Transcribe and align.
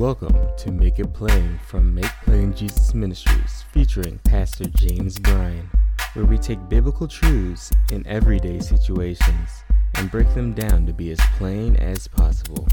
Welcome 0.00 0.34
to 0.56 0.72
Make 0.72 0.98
It 0.98 1.12
Plain 1.12 1.60
from 1.66 1.94
Make 1.94 2.10
Plain 2.24 2.54
Jesus 2.54 2.94
Ministries, 2.94 3.66
featuring 3.70 4.18
Pastor 4.24 4.64
James 4.64 5.18
Bryan, 5.18 5.68
where 6.14 6.24
we 6.24 6.38
take 6.38 6.70
biblical 6.70 7.06
truths 7.06 7.70
in 7.92 8.06
everyday 8.06 8.60
situations 8.60 9.50
and 9.96 10.10
break 10.10 10.32
them 10.32 10.54
down 10.54 10.86
to 10.86 10.94
be 10.94 11.10
as 11.10 11.20
plain 11.36 11.76
as 11.76 12.08
possible. 12.08 12.66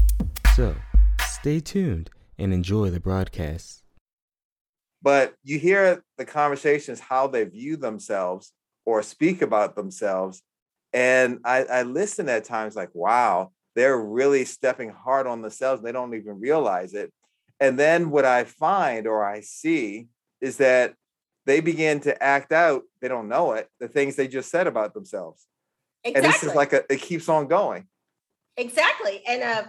So, 0.56 0.74
stay 1.20 1.60
tuned 1.60 2.08
and 2.38 2.54
enjoy 2.54 2.88
the 2.88 2.98
broadcast. 2.98 3.82
But 5.02 5.34
you 5.44 5.58
hear 5.58 6.02
the 6.16 6.24
conversations, 6.24 6.98
how 6.98 7.26
they 7.26 7.44
view 7.44 7.76
themselves 7.76 8.54
or 8.86 9.02
speak 9.02 9.42
about 9.42 9.76
themselves. 9.76 10.40
And 10.94 11.40
I, 11.44 11.64
I 11.64 11.82
listen 11.82 12.30
at 12.30 12.44
times 12.44 12.74
like, 12.74 12.94
wow, 12.94 13.52
they're 13.74 14.00
really 14.00 14.46
stepping 14.46 14.88
hard 14.88 15.26
on 15.26 15.42
themselves. 15.42 15.82
They 15.82 15.92
don't 15.92 16.14
even 16.14 16.40
realize 16.40 16.94
it. 16.94 17.12
And 17.60 17.78
then 17.78 18.10
what 18.10 18.24
I 18.24 18.44
find 18.44 19.06
or 19.06 19.24
I 19.24 19.40
see 19.40 20.08
is 20.40 20.58
that 20.58 20.94
they 21.46 21.60
begin 21.60 22.00
to 22.00 22.22
act 22.22 22.52
out, 22.52 22.82
they 23.00 23.08
don't 23.08 23.28
know 23.28 23.52
it, 23.52 23.68
the 23.80 23.88
things 23.88 24.16
they 24.16 24.28
just 24.28 24.50
said 24.50 24.66
about 24.66 24.94
themselves. 24.94 25.46
Exactly. 26.04 26.24
And 26.24 26.32
this 26.32 26.42
is 26.42 26.54
like 26.54 26.72
a, 26.72 26.92
it 26.92 27.00
keeps 27.00 27.28
on 27.28 27.48
going. 27.48 27.86
Exactly. 28.56 29.22
And 29.26 29.42
uh, 29.42 29.64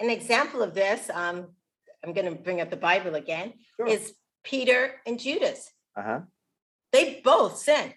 an 0.00 0.10
example 0.10 0.62
of 0.62 0.74
this, 0.74 1.08
um, 1.12 1.48
I'm 2.04 2.12
going 2.12 2.26
to 2.26 2.40
bring 2.40 2.60
up 2.60 2.70
the 2.70 2.76
Bible 2.76 3.14
again, 3.14 3.54
sure. 3.76 3.86
is 3.86 4.14
Peter 4.42 4.94
and 5.06 5.18
Judas. 5.18 5.70
Uh-huh. 5.96 6.20
They 6.92 7.20
both 7.22 7.58
sinned. 7.58 7.94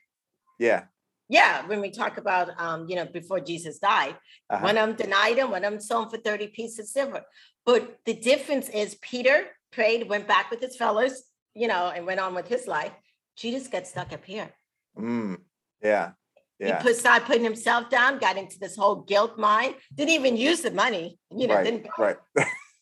Yeah. 0.60 0.84
Yeah, 1.30 1.66
when 1.68 1.82
we 1.82 1.90
talk 1.90 2.18
about 2.18 2.50
um, 2.60 2.86
you 2.88 2.96
know, 2.96 3.06
before 3.06 3.40
Jesus 3.40 3.80
died, 3.80 4.16
uh-huh. 4.50 4.64
one 4.64 4.78
of 4.78 4.88
them 4.88 4.96
denied 4.96 5.38
him, 5.38 5.52
one 5.52 5.64
of 5.64 5.72
them 5.72 5.82
sold 5.82 6.06
him 6.06 6.12
for 6.12 6.18
30 6.18 6.48
pieces 6.48 6.80
of 6.80 6.88
silver. 6.88 7.22
But 7.66 8.00
the 8.06 8.14
difference 8.14 8.70
is 8.70 8.96
Peter 9.02 9.46
prayed, 9.72 10.10
went 10.10 10.28
back 10.28 10.52
with 10.52 10.62
his 10.62 10.76
fellows, 10.76 11.24
you 11.54 11.68
know, 11.68 11.92
and 11.96 12.06
went 12.06 12.20
on 12.20 12.36
with 12.36 12.48
his 12.48 12.68
life. 12.68 12.92
Judas 13.36 13.68
got 13.68 13.88
stuck 13.88 14.12
up 14.14 14.26
here. 14.26 14.52
Mm, 14.98 15.38
yeah. 15.82 16.12
Yeah. 16.60 16.78
He 16.78 16.84
put, 16.84 16.98
started 16.98 17.26
putting 17.26 17.44
himself 17.44 17.90
down, 17.90 18.20
got 18.20 18.38
into 18.38 18.60
this 18.60 18.76
whole 18.76 18.98
guilt 18.98 19.38
mind, 19.38 19.76
didn't 19.94 20.12
even 20.12 20.38
use 20.38 20.62
the 20.62 20.72
money, 20.72 21.18
you 21.32 21.48
know. 21.48 21.56
Right, 21.98 22.18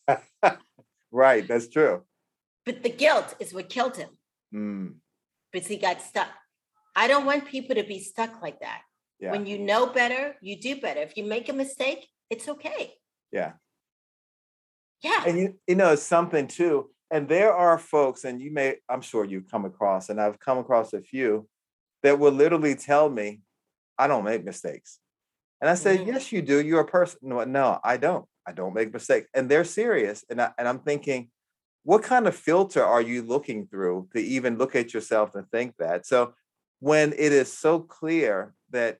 right. 0.06 0.18
right, 1.10 1.48
that's 1.48 1.68
true. 1.68 2.02
But 2.64 2.82
the 2.82 2.90
guilt 2.90 3.34
is 3.40 3.52
what 3.52 3.68
killed 3.68 3.96
him. 3.96 4.10
Mm. 4.54 4.94
Because 5.50 5.68
he 5.68 5.76
got 5.76 6.00
stuck. 6.00 6.28
I 6.94 7.08
don't 7.08 7.26
want 7.26 7.46
people 7.46 7.74
to 7.76 7.82
be 7.82 7.98
stuck 7.98 8.42
like 8.42 8.60
that. 8.60 8.82
Yeah. 9.18 9.32
When 9.32 9.46
you 9.46 9.58
know 9.58 9.86
better, 9.86 10.36
you 10.42 10.60
do 10.60 10.80
better. 10.80 11.00
If 11.00 11.16
you 11.16 11.24
make 11.24 11.48
a 11.48 11.52
mistake, 11.52 12.06
it's 12.28 12.48
okay. 12.48 12.94
Yeah. 13.30 13.52
Yeah. 15.02 15.24
And 15.26 15.38
you, 15.38 15.54
you 15.66 15.74
know, 15.74 15.94
something 15.94 16.46
too. 16.46 16.90
And 17.10 17.28
there 17.28 17.52
are 17.52 17.78
folks, 17.78 18.24
and 18.24 18.40
you 18.40 18.52
may, 18.52 18.76
I'm 18.88 19.02
sure 19.02 19.24
you've 19.24 19.50
come 19.50 19.64
across, 19.64 20.08
and 20.08 20.20
I've 20.20 20.38
come 20.40 20.58
across 20.58 20.92
a 20.92 21.02
few 21.02 21.48
that 22.02 22.18
will 22.18 22.32
literally 22.32 22.74
tell 22.74 23.10
me, 23.10 23.42
I 23.98 24.06
don't 24.06 24.24
make 24.24 24.44
mistakes. 24.44 24.98
And 25.60 25.70
I 25.70 25.74
said, 25.74 26.00
mm-hmm. 26.00 26.08
Yes, 26.08 26.32
you 26.32 26.42
do. 26.42 26.60
You're 26.60 26.80
a 26.80 26.86
person. 26.86 27.20
No, 27.22 27.44
no, 27.44 27.78
I 27.84 27.96
don't. 27.96 28.24
I 28.46 28.52
don't 28.52 28.74
make 28.74 28.92
mistakes. 28.92 29.28
And 29.34 29.48
they're 29.48 29.64
serious. 29.64 30.24
And, 30.28 30.40
I, 30.40 30.50
and 30.58 30.66
I'm 30.66 30.80
thinking, 30.80 31.30
what 31.84 32.02
kind 32.02 32.26
of 32.26 32.34
filter 32.34 32.84
are 32.84 33.02
you 33.02 33.22
looking 33.22 33.66
through 33.66 34.08
to 34.14 34.20
even 34.20 34.58
look 34.58 34.74
at 34.74 34.94
yourself 34.94 35.34
and 35.34 35.48
think 35.50 35.74
that? 35.78 36.06
So 36.06 36.34
when 36.80 37.12
it 37.12 37.32
is 37.32 37.52
so 37.52 37.78
clear 37.78 38.54
that 38.70 38.98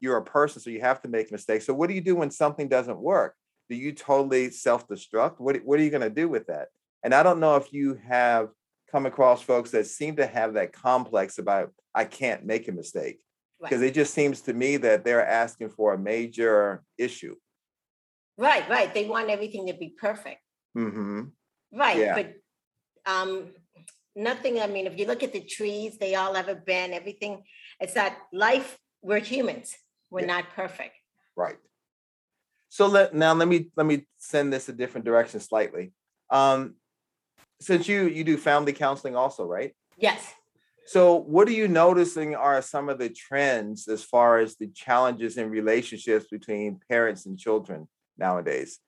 you're 0.00 0.18
a 0.18 0.24
person, 0.24 0.60
so 0.60 0.70
you 0.70 0.80
have 0.80 1.00
to 1.02 1.08
make 1.08 1.32
mistakes. 1.32 1.66
So 1.66 1.74
what 1.74 1.88
do 1.88 1.94
you 1.94 2.00
do 2.00 2.14
when 2.14 2.30
something 2.30 2.68
doesn't 2.68 2.98
work? 2.98 3.34
Do 3.68 3.76
you 3.76 3.92
totally 3.92 4.50
self-destruct? 4.50 5.40
What, 5.40 5.56
what 5.64 5.80
are 5.80 5.82
you 5.82 5.90
going 5.90 6.02
to 6.02 6.10
do 6.10 6.28
with 6.28 6.46
that? 6.48 6.68
And 7.02 7.14
I 7.14 7.22
don't 7.22 7.40
know 7.40 7.56
if 7.56 7.72
you 7.72 7.98
have 8.06 8.50
come 8.90 9.06
across 9.06 9.42
folks 9.42 9.70
that 9.72 9.86
seem 9.86 10.16
to 10.16 10.26
have 10.26 10.54
that 10.54 10.72
complex 10.72 11.38
about 11.38 11.72
I 11.94 12.04
can't 12.04 12.44
make 12.44 12.68
a 12.68 12.72
mistake. 12.72 13.20
Because 13.60 13.80
right. 13.80 13.88
it 13.88 13.94
just 13.94 14.12
seems 14.12 14.42
to 14.42 14.52
me 14.52 14.76
that 14.78 15.04
they're 15.04 15.26
asking 15.26 15.70
for 15.70 15.94
a 15.94 15.98
major 15.98 16.82
issue. 16.98 17.36
Right, 18.36 18.68
right. 18.68 18.92
They 18.92 19.06
want 19.06 19.30
everything 19.30 19.68
to 19.68 19.74
be 19.74 19.94
perfect. 19.98 20.40
Mm-hmm. 20.76 21.22
Right. 21.72 21.96
Yeah. 21.98 22.14
But 22.14 22.34
um, 23.06 23.52
nothing. 24.16 24.60
I 24.60 24.66
mean, 24.66 24.86
if 24.86 24.98
you 24.98 25.06
look 25.06 25.22
at 25.22 25.32
the 25.32 25.40
trees, 25.40 25.96
they 25.98 26.14
all 26.14 26.34
have 26.34 26.48
a 26.48 26.54
bend, 26.54 26.92
everything. 26.92 27.44
It's 27.80 27.94
that 27.94 28.18
life, 28.32 28.76
we're 29.02 29.20
humans. 29.20 29.74
We're 30.10 30.20
yeah. 30.20 30.26
not 30.26 30.50
perfect. 30.54 30.94
Right. 31.36 31.56
So 32.74 32.88
let 32.88 33.14
now 33.14 33.32
let 33.34 33.46
me 33.46 33.70
let 33.76 33.86
me 33.86 34.04
send 34.18 34.52
this 34.52 34.68
a 34.68 34.72
different 34.72 35.04
direction 35.04 35.38
slightly. 35.38 35.92
Um, 36.28 36.74
since 37.60 37.86
you 37.86 38.08
you 38.08 38.24
do 38.24 38.36
family 38.36 38.72
counseling 38.72 39.14
also, 39.14 39.44
right? 39.44 39.76
Yes. 39.96 40.34
So 40.84 41.14
what 41.14 41.46
are 41.46 41.52
you 41.52 41.68
noticing 41.68 42.34
are 42.34 42.60
some 42.62 42.88
of 42.88 42.98
the 42.98 43.10
trends 43.10 43.86
as 43.86 44.02
far 44.02 44.38
as 44.38 44.56
the 44.56 44.66
challenges 44.66 45.36
in 45.36 45.50
relationships 45.50 46.26
between 46.28 46.80
parents 46.90 47.26
and 47.26 47.38
children 47.38 47.86
nowadays? 48.18 48.80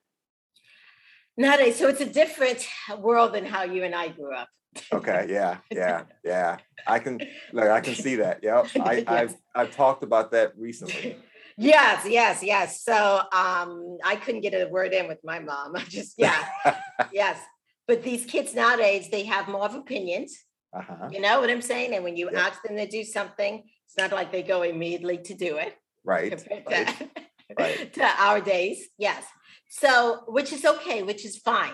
Nowadays, 1.37 1.77
so 1.77 1.87
it's 1.87 2.01
a 2.01 2.05
different 2.05 2.67
world 2.99 3.33
than 3.33 3.45
how 3.45 3.63
you 3.63 3.85
and 3.85 3.95
I 3.95 4.09
grew 4.09 4.35
up 4.35 4.49
okay 4.93 5.25
yeah 5.29 5.57
yeah 5.71 6.03
yeah 6.23 6.57
i 6.85 6.99
can 6.99 7.19
like 7.51 7.69
i 7.69 7.79
can 7.79 7.95
see 7.95 8.17
that 8.17 8.41
yeah 8.43 8.63
I, 8.79 8.93
yes. 8.95 9.05
i've 9.07 9.35
i've 9.55 9.75
talked 9.75 10.03
about 10.03 10.31
that 10.31 10.53
recently 10.57 11.17
yes 11.57 12.05
yes 12.07 12.43
yes 12.43 12.83
so 12.83 13.21
um 13.31 13.97
i 14.03 14.15
couldn't 14.15 14.41
get 14.41 14.53
a 14.53 14.67
word 14.69 14.93
in 14.93 15.07
with 15.07 15.19
my 15.23 15.39
mom 15.39 15.75
i 15.75 15.83
just 15.83 16.13
yeah 16.17 16.47
yes 17.11 17.39
but 17.87 18.03
these 18.03 18.25
kids 18.25 18.53
nowadays 18.53 19.09
they 19.09 19.23
have 19.23 19.47
more 19.47 19.65
of 19.65 19.75
opinions 19.75 20.37
uh-huh. 20.73 21.09
you 21.11 21.19
know 21.19 21.39
what 21.39 21.49
i'm 21.49 21.61
saying 21.61 21.93
and 21.93 22.03
when 22.03 22.15
you 22.15 22.29
yeah. 22.31 22.47
ask 22.47 22.61
them 22.63 22.77
to 22.77 22.87
do 22.87 23.03
something 23.03 23.63
it's 23.85 23.97
not 23.97 24.11
like 24.11 24.31
they 24.31 24.43
go 24.43 24.61
immediately 24.61 25.17
to 25.17 25.33
do 25.33 25.57
it 25.57 25.75
right, 26.03 26.43
right. 26.49 26.87
To, 26.87 27.09
right. 27.57 27.93
to 27.95 28.03
our 28.03 28.39
days 28.39 28.87
yes 28.97 29.23
so 29.69 30.23
which 30.27 30.53
is 30.53 30.63
okay 30.63 31.01
which 31.01 31.25
is 31.25 31.37
fine 31.37 31.73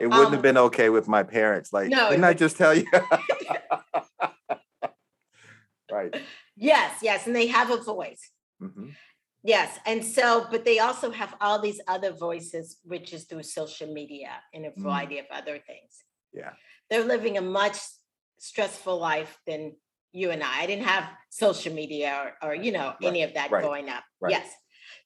it 0.00 0.06
wouldn't 0.06 0.26
um, 0.26 0.32
have 0.32 0.42
been 0.42 0.58
okay 0.58 0.90
with 0.90 1.08
my 1.08 1.24
parents. 1.24 1.72
Like, 1.72 1.88
no, 1.88 2.10
didn't 2.10 2.24
I 2.24 2.34
just 2.34 2.56
tell 2.56 2.72
you? 2.72 2.86
right. 5.90 6.14
Yes, 6.56 6.98
yes. 7.02 7.26
And 7.26 7.34
they 7.34 7.48
have 7.48 7.70
a 7.70 7.78
voice. 7.78 8.30
Mm-hmm. 8.62 8.90
Yes. 9.44 9.78
And 9.86 10.04
so, 10.04 10.46
but 10.50 10.64
they 10.64 10.78
also 10.78 11.10
have 11.10 11.34
all 11.40 11.60
these 11.60 11.80
other 11.86 12.12
voices, 12.12 12.78
which 12.84 13.12
is 13.12 13.24
through 13.24 13.44
social 13.44 13.92
media 13.92 14.30
and 14.52 14.66
a 14.66 14.70
mm. 14.70 14.82
variety 14.82 15.16
mm. 15.16 15.20
of 15.20 15.26
other 15.30 15.58
things. 15.58 16.04
Yeah. 16.32 16.52
They're 16.90 17.04
living 17.04 17.38
a 17.38 17.42
much 17.42 17.76
stressful 18.38 18.98
life 18.98 19.38
than 19.46 19.74
you 20.12 20.30
and 20.30 20.42
I. 20.42 20.62
I 20.62 20.66
didn't 20.66 20.86
have 20.86 21.08
social 21.30 21.72
media 21.72 22.34
or, 22.42 22.48
or 22.48 22.54
you 22.54 22.72
know, 22.72 22.94
right. 23.00 23.08
any 23.08 23.22
of 23.22 23.34
that 23.34 23.50
right. 23.50 23.62
growing 23.62 23.88
up. 23.88 24.04
Right. 24.20 24.32
Yes. 24.32 24.50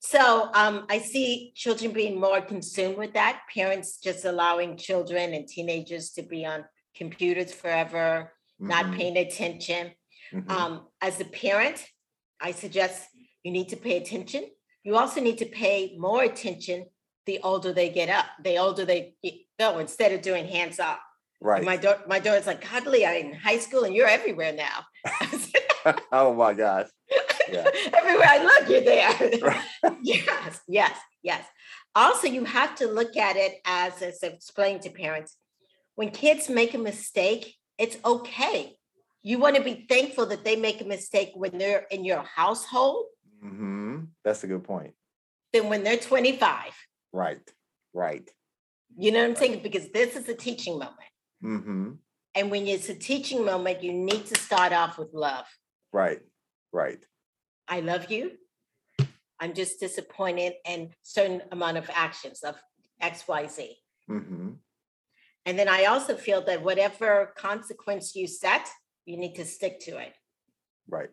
So 0.00 0.50
um, 0.54 0.87
I 0.88 0.99
see 0.99 1.53
children 1.54 1.93
being 1.93 2.19
more 2.19 2.41
consumed 2.41 2.97
with 2.97 3.12
that. 3.14 3.43
Parents 3.53 3.99
just 3.99 4.25
allowing 4.25 4.76
children 4.76 5.34
and 5.34 5.47
teenagers 5.47 6.10
to 6.12 6.22
be 6.22 6.44
on 6.44 6.64
computers 6.97 7.53
forever, 7.53 8.32
mm-hmm. 8.60 8.69
not 8.69 8.93
paying 8.94 9.16
attention. 9.16 9.93
Mm-hmm. 10.32 10.50
Um, 10.50 10.87
as 11.00 11.20
a 11.20 11.25
parent, 11.25 11.84
I 12.41 12.53
suggest 12.53 13.06
you 13.44 13.53
need 13.53 13.69
to 13.70 13.76
pay 13.76 13.97
attention. 13.97 14.44
You 14.84 14.97
also 14.97 15.20
need 15.20 15.38
to 15.38 15.47
pay 15.47 15.97
more 15.98 16.22
attention 16.22 16.86
the 17.26 17.38
older 17.42 17.72
they 17.72 17.88
get 17.88 18.08
up, 18.08 18.26
the 18.42 18.58
older 18.58 18.84
they 18.84 19.14
go, 19.58 19.78
instead 19.78 20.12
of 20.12 20.22
doing 20.22 20.47
hands 20.47 20.80
off. 20.80 20.98
Right. 21.41 21.64
my 21.64 21.76
daughter, 21.76 22.02
my 22.06 22.20
daughter's 22.20 22.47
like, 22.47 22.60
Cuddly, 22.60 23.04
I'm 23.04 23.26
in 23.26 23.34
high 23.34 23.58
school 23.58 23.82
and 23.82 23.94
you're 23.94 24.08
everywhere 24.08 24.52
now. 24.52 24.84
oh 26.12 26.32
my 26.34 26.54
gosh. 26.54 26.86
Yeah. 27.50 27.69
Everywhere 27.94 28.26
I 28.28 28.42
look, 28.42 28.69
you're 28.69 28.81
there. 28.81 29.62
yes, 30.02 30.60
yes, 30.69 30.98
yes. 31.22 31.44
Also, 31.94 32.26
you 32.26 32.44
have 32.44 32.75
to 32.76 32.86
look 32.86 33.16
at 33.16 33.36
it 33.36 33.60
as, 33.66 34.00
as 34.00 34.20
I 34.22 34.28
explained 34.28 34.82
to 34.82 34.90
parents, 34.90 35.37
when 35.94 36.11
kids 36.11 36.49
make 36.49 36.72
a 36.75 36.78
mistake, 36.78 37.55
it's 37.78 37.99
okay. 38.05 38.76
You 39.22 39.38
want 39.38 39.56
to 39.56 39.62
be 39.62 39.87
thankful 39.88 40.26
that 40.26 40.44
they 40.44 40.56
make 40.56 40.81
a 40.81 40.84
mistake 40.84 41.32
when 41.34 41.58
they're 41.58 41.87
in 41.90 42.05
your 42.05 42.22
household. 42.22 43.06
Mm-hmm. 43.44 44.05
That's 44.25 44.44
a 44.44 44.47
good 44.47 44.65
point. 44.65 44.94
Then 45.53 45.69
when 45.69 45.85
they're 45.85 45.97
25. 45.97 46.73
Right, 47.12 47.50
right. 47.93 48.29
You 48.97 49.11
know 49.11 49.21
what 49.21 49.31
I'm 49.31 49.37
saying? 49.37 49.61
Because 49.62 49.91
this 49.91 50.17
is 50.17 50.29
a 50.29 50.35
teaching 50.35 50.75
moment. 50.75 50.99
Mm-hmm. 51.43 51.93
And 52.35 52.50
when 52.50 52.67
it's 52.67 52.89
a 52.89 52.94
teaching 52.94 53.44
moment, 53.44 53.83
you 53.83 53.93
need 53.93 54.27
to 54.27 54.39
start 54.39 54.73
off 54.73 54.99
with 54.99 55.12
love. 55.12 55.44
Right, 55.93 56.21
right. 56.73 57.05
I 57.69 57.81
love 57.81 58.11
you. 58.11 58.33
I'm 59.41 59.55
just 59.55 59.81
disappointed 59.81 60.55
in 60.67 60.91
certain 61.03 61.43
amount 61.50 61.77
of 61.77 61.91
actions 61.93 62.43
of 62.43 62.55
X, 63.00 63.27
Y, 63.27 63.47
Z. 63.49 63.77
Mm-hmm. 64.09 64.50
And 65.44 65.59
then 65.59 65.69
I 65.69 65.87
also 65.87 66.17
feel 66.17 66.44
that 66.44 66.62
whatever 66.62 67.33
consequence 67.37 68.15
you 68.15 68.27
set, 68.29 68.69
you 69.05 69.17
need 69.17 69.35
to 69.35 69.44
stick 69.44 69.81
to 69.81 69.99
it. 69.99 70.15
Right. 70.89 71.11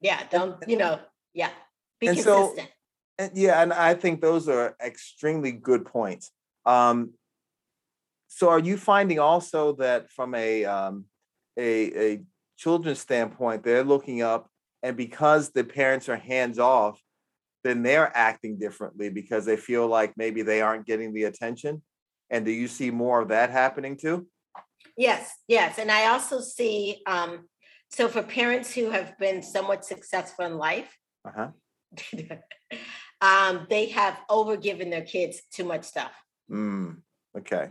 Yeah. 0.00 0.20
Don't, 0.30 0.56
you 0.66 0.76
know, 0.76 0.98
yeah. 1.38 1.50
Be 2.00 2.08
and 2.08 2.16
consistent. 2.16 2.58
So, 2.58 2.64
and 3.18 3.30
yeah, 3.34 3.62
and 3.62 3.72
I 3.72 3.94
think 3.94 4.20
those 4.20 4.48
are 4.48 4.76
extremely 4.84 5.52
good 5.52 5.86
points. 5.86 6.30
Um, 6.66 7.14
so 8.26 8.48
are 8.50 8.58
you 8.58 8.76
finding 8.76 9.18
also 9.18 9.72
that 9.74 10.10
from 10.10 10.34
a 10.34 10.64
um, 10.64 11.04
a, 11.56 12.12
a 12.12 12.22
children's 12.56 12.98
standpoint, 12.98 13.62
they're 13.62 13.84
looking 13.84 14.20
up, 14.22 14.50
and 14.82 14.96
because 14.96 15.50
the 15.50 15.64
parents 15.64 16.08
are 16.08 16.16
hands 16.16 16.58
off, 16.58 17.00
then 17.64 17.82
they're 17.82 18.10
acting 18.16 18.58
differently 18.58 19.08
because 19.08 19.44
they 19.44 19.56
feel 19.56 19.86
like 19.86 20.12
maybe 20.16 20.42
they 20.42 20.60
aren't 20.60 20.86
getting 20.86 21.12
the 21.14 21.24
attention. 21.24 21.82
And 22.30 22.44
do 22.44 22.50
you 22.50 22.68
see 22.68 22.90
more 22.90 23.20
of 23.22 23.28
that 23.28 23.50
happening 23.50 23.96
too? 23.96 24.26
Yes, 24.96 25.32
yes. 25.46 25.78
And 25.78 25.90
I 25.90 26.08
also 26.08 26.40
see, 26.40 27.02
um, 27.06 27.48
so 27.90 28.08
for 28.08 28.22
parents 28.22 28.74
who 28.74 28.90
have 28.90 29.16
been 29.18 29.42
somewhat 29.42 29.84
successful 29.84 30.44
in 30.44 30.58
life, 30.58 30.94
uh-huh. 31.24 31.48
um, 33.20 33.66
they 33.70 33.86
have 33.86 34.18
overgiven 34.30 34.90
their 34.90 35.04
kids 35.04 35.40
too 35.52 35.64
much 35.64 35.84
stuff. 35.84 36.12
Mm, 36.50 36.98
okay. 37.36 37.70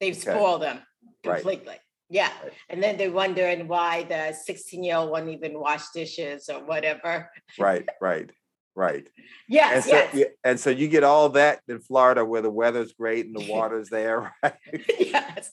They've 0.00 0.14
okay. 0.14 0.32
spoiled 0.32 0.62
them 0.62 0.80
completely. 1.22 1.66
Right. 1.68 1.80
Yeah. 2.08 2.30
Right. 2.42 2.52
And 2.68 2.82
then 2.82 2.96
they're 2.96 3.12
wondering 3.12 3.68
why 3.68 4.04
the 4.04 4.32
16 4.32 4.82
year 4.82 4.96
old 4.96 5.10
won't 5.10 5.28
even 5.28 5.58
wash 5.58 5.90
dishes 5.90 6.48
or 6.48 6.64
whatever. 6.64 7.30
Right, 7.58 7.88
right, 8.00 8.30
right. 8.74 9.08
Yes. 9.48 9.74
And 9.74 9.84
so, 9.84 9.90
yes. 9.90 10.14
Yeah, 10.14 10.24
and 10.42 10.60
so 10.60 10.70
you 10.70 10.88
get 10.88 11.04
all 11.04 11.28
that 11.30 11.60
in 11.68 11.80
Florida 11.80 12.24
where 12.24 12.42
the 12.42 12.50
weather's 12.50 12.92
great 12.92 13.26
and 13.26 13.36
the 13.36 13.48
water's 13.52 13.88
there, 13.90 14.32
right? 14.42 14.54
yes. 14.98 15.52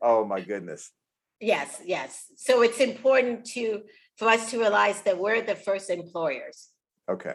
Oh 0.00 0.24
my 0.24 0.40
goodness. 0.40 0.90
Yes, 1.40 1.80
yes. 1.84 2.24
So 2.36 2.62
it's 2.62 2.80
important 2.80 3.44
to 3.52 3.82
for 4.16 4.28
us 4.28 4.50
to 4.50 4.58
realize 4.58 5.02
that 5.02 5.18
we're 5.18 5.42
the 5.42 5.54
first 5.54 5.90
employers. 5.90 6.68
Okay. 7.08 7.34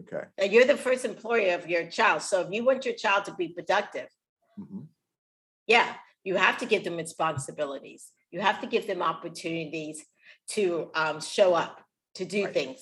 Okay. 0.00 0.26
That 0.38 0.50
you're 0.50 0.66
the 0.66 0.76
first 0.76 1.04
employer 1.04 1.54
of 1.54 1.68
your 1.68 1.86
child. 1.86 2.22
So 2.22 2.42
if 2.42 2.52
you 2.52 2.64
want 2.64 2.84
your 2.84 2.94
child 2.94 3.24
to 3.26 3.34
be 3.34 3.48
productive, 3.48 4.08
mm-hmm. 4.58 4.80
yeah, 5.66 5.94
you 6.22 6.36
have 6.36 6.58
to 6.58 6.66
give 6.66 6.84
them 6.84 6.96
responsibilities. 6.96 8.12
You 8.30 8.40
have 8.40 8.60
to 8.60 8.66
give 8.66 8.86
them 8.86 9.00
opportunities 9.02 10.04
to 10.48 10.90
um, 10.94 11.20
show 11.20 11.54
up, 11.54 11.82
to 12.16 12.24
do 12.24 12.44
right. 12.44 12.54
things. 12.54 12.80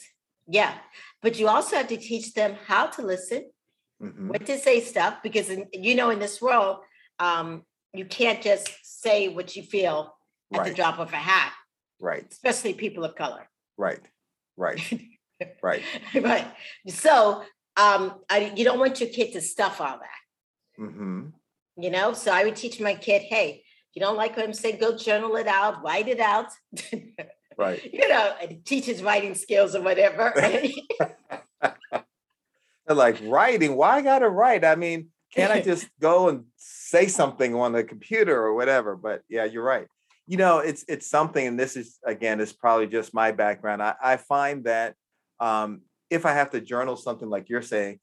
Yeah. 0.49 0.75
But 1.23 1.39
you 1.39 1.49
also 1.49 1.77
have 1.77 1.89
to 1.89 1.97
teach 1.97 2.35
them 2.35 2.57
how 2.67 2.87
to 2.89 3.03
listen, 3.03 3.51
mm-hmm. 4.03 4.29
when 4.29 4.45
to 4.45 4.59
say 4.59 4.81
stuff, 4.81 5.19
because, 5.23 5.49
in, 5.51 5.67
you 5.73 5.95
know, 5.95 6.11
in 6.11 6.19
this 6.19 6.43
world, 6.43 6.79
um, 7.19 7.63
you 7.93 8.05
can't 8.05 8.43
just 8.43 8.69
say 8.83 9.29
what 9.29 9.55
you 9.55 9.63
feel 9.63 10.15
at 10.53 10.59
right. 10.59 10.69
the 10.69 10.75
drop 10.75 10.99
of 10.99 11.13
a 11.13 11.17
hat. 11.17 11.53
Right. 12.01 12.27
Especially 12.31 12.75
people 12.75 13.05
of 13.05 13.15
color. 13.15 13.49
Right. 13.77 14.01
Right. 14.57 14.81
right. 15.63 15.83
right. 16.15 16.47
So 16.89 17.43
um, 17.77 18.21
I, 18.31 18.53
you 18.57 18.65
don't 18.65 18.79
want 18.79 19.01
your 19.01 19.09
kid 19.09 19.33
to 19.33 19.41
stuff 19.41 19.81
all 19.81 19.99
that. 19.99 20.81
Mm-hmm. 20.83 21.27
You 21.77 21.91
know, 21.91 22.13
so 22.13 22.33
I 22.33 22.45
would 22.45 22.57
teach 22.57 22.81
my 22.81 22.95
kid, 22.95 23.23
hey, 23.23 23.65
you 23.95 24.01
don't 24.01 24.17
like 24.17 24.37
what 24.37 24.45
I'm 24.45 24.53
saying, 24.53 24.79
go 24.79 24.97
journal 24.97 25.37
it 25.37 25.47
out, 25.47 25.83
write 25.83 26.09
it 26.09 26.21
out. 26.21 26.47
right. 27.59 27.93
You 27.93 28.09
know, 28.09 28.33
teach 28.65 28.87
his 28.87 29.03
writing 29.03 29.35
skills 29.35 29.75
or 29.75 29.83
whatever. 29.83 30.33
like 32.89 33.19
writing, 33.23 33.77
why 33.77 33.97
I 33.97 34.03
gotta 34.03 34.29
write? 34.29 34.65
I 34.65 34.77
mean, 34.77 35.09
can't 35.35 35.53
I 35.53 35.61
just 35.61 35.89
go 36.01 36.29
and 36.29 36.45
say 36.57 37.09
something 37.09 37.55
on 37.55 37.73
the 37.73 37.83
computer 37.83 38.41
or 38.41 38.55
whatever? 38.55 38.95
But 38.97 39.23
yeah, 39.29 39.45
you're 39.45 39.65
right. 39.65 39.89
You 40.27 40.39
know, 40.39 40.59
it's 40.59 40.85
it's 40.89 41.09
something, 41.09 41.47
and 41.47 41.59
this 41.59 41.77
is 41.77 41.99
again, 42.05 42.41
is 42.41 42.53
probably 42.53 42.87
just 42.87 43.13
my 43.13 43.33
background. 43.33 43.83
I, 43.83 43.95
I 44.03 44.17
find 44.17 44.65
that 44.65 44.95
um, 45.39 45.83
if 46.11 46.25
I 46.25 46.33
have 46.33 46.51
to 46.51 46.61
journal 46.61 46.97
something 46.97 47.29
like 47.29 47.49
you're 47.49 47.63
saying, 47.63 48.01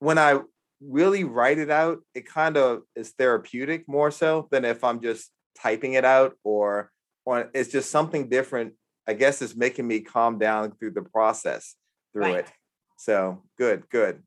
when 0.00 0.18
I 0.18 0.40
really 0.80 1.22
write 1.22 1.58
it 1.58 1.70
out, 1.70 2.00
it 2.14 2.26
kind 2.26 2.56
of 2.56 2.82
is 2.96 3.10
therapeutic 3.10 3.88
more 3.88 4.10
so 4.10 4.48
than 4.50 4.64
if 4.64 4.82
I'm 4.82 5.00
just 5.00 5.30
typing 5.60 5.92
it 5.92 6.04
out 6.04 6.34
or 6.42 6.90
or 7.24 7.50
it's 7.54 7.70
just 7.70 7.90
something 7.90 8.28
different. 8.28 8.74
I 9.06 9.14
guess 9.14 9.42
it's 9.42 9.56
making 9.56 9.86
me 9.86 10.00
calm 10.00 10.38
down 10.38 10.72
through 10.72 10.92
the 10.92 11.02
process 11.02 11.76
through 12.12 12.22
right. 12.22 12.36
it. 12.36 12.52
So 12.98 13.42
good, 13.58 13.88
good. 13.90 14.22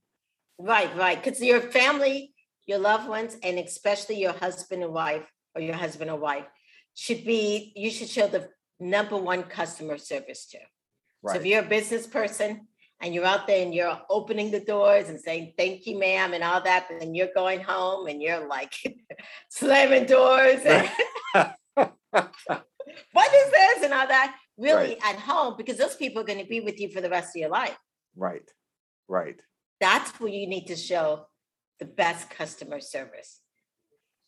Right, 0.58 0.96
right. 0.98 1.22
Because 1.22 1.42
your 1.42 1.60
family, 1.60 2.34
your 2.66 2.80
loved 2.80 3.08
ones, 3.08 3.38
and 3.44 3.60
especially 3.60 4.20
your 4.20 4.34
husband 4.34 4.84
and 4.84 4.94
wife, 4.94 5.26
or 5.56 5.62
your 5.62 5.76
husband 5.76 6.10
or 6.10 6.18
wife, 6.18 6.46
should 6.96 7.24
be, 7.24 7.72
you 7.76 7.92
should 7.92 8.10
show 8.10 8.28
the 8.28 8.50
number 8.80 9.18
one 9.18 9.44
customer 9.44 9.98
service 9.98 10.48
to. 10.48 10.58
Right. 11.22 11.34
So 11.34 11.40
if 11.40 11.46
you're 11.46 11.64
a 11.64 11.68
business 11.68 12.08
person 12.08 12.68
and 13.02 13.14
you're 13.14 13.26
out 13.26 13.46
there 13.48 13.64
and 13.64 13.74
you're 13.74 14.00
opening 14.10 14.52
the 14.52 14.60
doors 14.60 15.10
and 15.10 15.20
saying 15.20 15.54
thank 15.58 15.86
you, 15.86 16.00
ma'am, 16.00 16.34
and 16.34 16.44
all 16.44 16.62
that, 16.62 16.88
and 16.90 17.00
then 17.00 17.14
you're 17.14 17.34
going 17.36 17.62
home 17.62 18.08
and 18.08 18.22
you're 18.22 18.48
like 18.48 18.74
slamming 19.50 20.06
doors 20.06 20.62
and 20.66 20.90
what 21.76 23.34
is 23.34 23.52
this 23.52 23.84
and 23.84 23.94
all 23.94 24.08
that, 24.08 24.36
really 24.58 24.90
right. 24.90 25.00
at 25.04 25.16
home, 25.18 25.56
because 25.58 25.78
those 25.78 25.96
people 25.96 26.22
are 26.22 26.26
going 26.26 26.42
to 26.42 26.50
be 26.50 26.62
with 26.62 26.80
you 26.80 26.90
for 26.90 27.02
the 27.02 27.10
rest 27.10 27.36
of 27.36 27.40
your 27.40 27.50
life. 27.50 27.78
Right. 28.16 28.50
Right 29.08 29.40
that's 29.80 30.20
where 30.20 30.30
you 30.30 30.48
need 30.48 30.68
to 30.68 30.76
show 30.76 31.28
the 31.80 31.86
best 31.86 32.30
customer 32.30 32.80
service. 32.80 33.42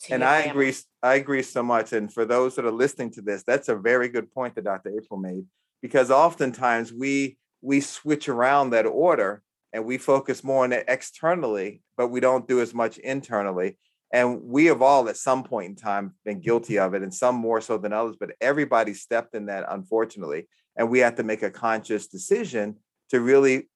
And 0.10 0.24
I 0.24 0.44
family. 0.44 0.52
agree. 0.52 0.78
I 1.04 1.16
agree 1.16 1.42
so 1.44 1.64
much. 1.64 1.94
And 1.94 2.14
for 2.14 2.26
those 2.26 2.56
that 2.56 2.66
are 2.66 2.72
listening 2.72 3.12
to 3.12 3.22
this, 3.22 3.44
that's 3.44 3.70
a 3.70 3.76
very 3.76 4.10
good 4.10 4.32
point 4.32 4.56
that 4.56 4.64
Dr. 4.64 4.90
April 4.90 5.20
made, 5.20 5.46
because 5.82 6.12
oftentimes 6.12 6.94
we 6.94 7.38
we 7.62 7.82
switch 7.82 8.30
around 8.30 8.70
that 8.70 8.86
order 8.86 9.42
and 9.74 9.86
we 9.86 9.98
focus 9.98 10.44
more 10.44 10.64
on 10.64 10.72
it 10.72 10.86
externally, 10.88 11.82
but 11.98 12.10
we 12.10 12.20
don't 12.20 12.48
do 12.48 12.62
as 12.62 12.74
much 12.74 12.98
internally. 13.00 13.78
And 14.14 14.44
we 14.44 14.66
have 14.66 14.82
all 14.82 15.10
at 15.10 15.18
some 15.18 15.44
point 15.44 15.70
in 15.70 15.76
time 15.76 16.14
been 16.24 16.40
guilty 16.40 16.80
of 16.80 16.94
it, 16.94 17.02
and 17.04 17.14
some 17.14 17.36
more 17.36 17.60
so 17.60 17.78
than 17.78 17.92
others, 17.92 18.16
but 18.20 18.32
everybody 18.40 18.94
stepped 18.94 19.36
in 19.36 19.48
that, 19.48 19.66
unfortunately. 19.68 20.48
And 20.78 20.90
we 20.90 21.00
have 21.00 21.16
to 21.16 21.24
make 21.24 21.44
a 21.44 21.52
conscious 21.52 22.08
decision 22.08 22.78
to 23.10 23.20
really 23.20 23.68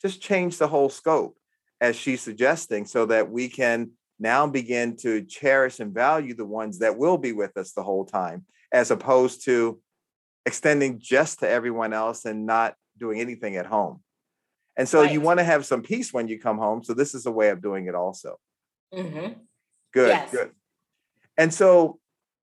just 0.00 0.20
change 0.20 0.58
the 0.58 0.68
whole 0.68 0.90
scope 0.90 1.36
as 1.80 1.96
she's 1.96 2.20
suggesting 2.20 2.84
so 2.84 3.06
that 3.06 3.30
we 3.30 3.48
can 3.48 3.90
now 4.20 4.46
begin 4.46 4.96
to 4.98 5.22
cherish 5.22 5.80
and 5.80 5.94
value 5.94 6.34
the 6.34 6.44
ones 6.44 6.78
that 6.78 6.96
will 6.96 7.18
be 7.18 7.32
with 7.32 7.56
us 7.56 7.72
the 7.72 7.82
whole 7.82 8.04
time 8.04 8.44
as 8.72 8.90
opposed 8.90 9.44
to 9.46 9.80
extending 10.46 10.98
just 11.00 11.40
to 11.40 11.48
everyone 11.48 11.92
else 11.92 12.24
and 12.24 12.46
not 12.46 12.74
doing 12.98 13.20
anything 13.20 13.56
at 13.56 13.66
home 13.66 14.00
and 14.76 14.88
so 14.88 15.02
right. 15.02 15.12
you 15.12 15.20
want 15.20 15.38
to 15.38 15.44
have 15.44 15.66
some 15.66 15.82
peace 15.82 16.12
when 16.12 16.28
you 16.28 16.38
come 16.38 16.58
home 16.58 16.84
so 16.84 16.94
this 16.94 17.14
is 17.14 17.26
a 17.26 17.30
way 17.30 17.48
of 17.48 17.62
doing 17.62 17.86
it 17.86 17.94
also 17.94 18.36
mm-hmm. 18.94 19.32
good 19.92 20.08
yes. 20.08 20.30
good 20.30 20.50
and 21.36 21.52
so 21.52 21.98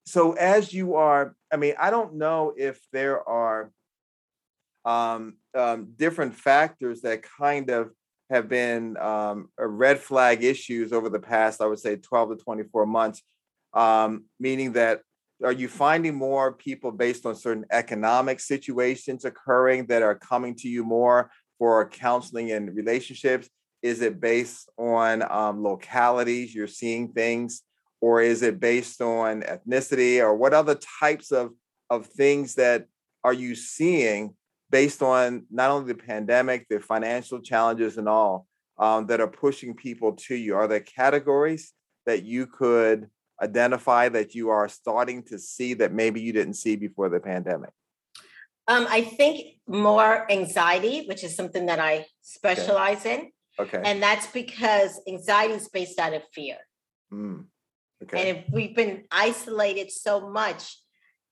so 0.06 0.34
as 0.34 0.74
you 0.74 0.96
are 0.96 1.36
i 1.52 1.58
mean 1.58 1.74
i 1.80 1.90
don't 1.90 2.16
know 2.16 2.54
if 2.58 2.80
there 2.92 3.28
are 3.28 3.72
um, 4.86 5.36
um, 5.54 5.90
different 5.98 6.34
factors 6.34 7.02
that 7.02 7.22
kind 7.22 7.70
of 7.70 7.92
have 8.30 8.50
been 8.50 8.98
um, 8.98 9.50
red 9.58 10.00
flag 10.00 10.44
issues 10.44 10.92
over 10.92 11.10
the 11.10 11.20
past, 11.20 11.62
I 11.62 11.66
would 11.66 11.80
say, 11.80 11.96
12 11.96 12.38
to 12.38 12.44
24 12.44 12.86
months, 12.86 13.22
um, 13.74 14.26
meaning 14.40 14.74
that 14.74 15.02
are 15.44 15.52
you 15.52 15.68
finding 15.68 16.16
more 16.16 16.52
people 16.52 16.92
based 16.92 17.26
on 17.26 17.36
certain 17.36 17.66
economic 17.72 18.40
situations 18.40 19.24
occurring 19.24 19.86
that 19.88 20.02
are 20.02 20.16
coming 20.16 20.56
to 20.56 20.68
you 20.68 20.84
more 20.84 21.30
for 21.60 21.88
counseling 21.90 22.52
and 22.52 22.76
relationships? 22.76 23.48
Is 23.84 24.02
it 24.02 24.20
based 24.20 24.70
on 24.78 25.24
um, 25.32 25.62
localities 25.64 26.56
you're 26.56 26.68
seeing 26.68 27.10
things, 27.10 27.62
or 28.02 28.22
is 28.22 28.42
it 28.42 28.60
based 28.60 29.02
on 29.02 29.44
ethnicity, 29.44 30.20
or 30.20 30.36
what 30.36 30.54
other 30.54 30.76
types 31.00 31.32
of, 31.32 31.52
of 31.90 32.08
things 32.08 32.56
that 32.56 32.88
are 33.24 33.34
you 33.34 33.54
seeing 33.54 34.36
based 34.70 35.02
on 35.02 35.46
not 35.50 35.72
only 35.72 35.94
the 35.94 36.00
pandemic, 36.00 36.68
the 36.70 36.80
financial 36.80 37.40
challenges, 37.40 37.98
and 37.98 38.10
all 38.10 38.48
um, 38.78 39.08
that 39.08 39.22
are 39.22 39.28
pushing 39.28 39.74
people 39.74 40.14
to 40.14 40.36
you? 40.36 40.56
Are 40.56 40.68
there 40.68 40.80
categories 40.80 41.74
that 42.06 42.24
you 42.24 42.48
could 42.48 43.10
identify 43.42 44.10
that 44.10 44.34
you 44.34 44.50
are 44.50 44.68
starting 44.68 45.24
to 45.24 45.38
see 45.38 45.74
that 45.76 45.94
maybe 45.94 46.22
you 46.22 46.34
didn't 46.34 46.56
see 46.56 46.76
before 46.76 47.10
the 47.10 47.20
pandemic? 47.20 47.72
Um, 48.68 48.86
I 48.90 49.02
think 49.02 49.60
more 49.68 50.30
anxiety, 50.30 51.06
which 51.08 51.24
is 51.24 51.36
something 51.36 51.68
that 51.68 51.80
I 51.80 52.06
specialize 52.22 53.02
okay. 53.02 53.16
in. 53.16 53.32
Okay. 53.60 53.82
And 53.84 54.04
that's 54.04 54.28
because 54.28 55.00
anxiety 55.08 55.54
is 55.54 55.70
based 55.70 56.00
out 56.00 56.14
of 56.14 56.24
fear. 56.34 56.58
Mm. 57.12 57.46
Okay. 58.04 58.30
And 58.30 58.38
if 58.38 58.46
we've 58.52 58.76
been 58.76 59.06
isolated 59.10 59.92
so 59.92 60.30
much 60.30 60.80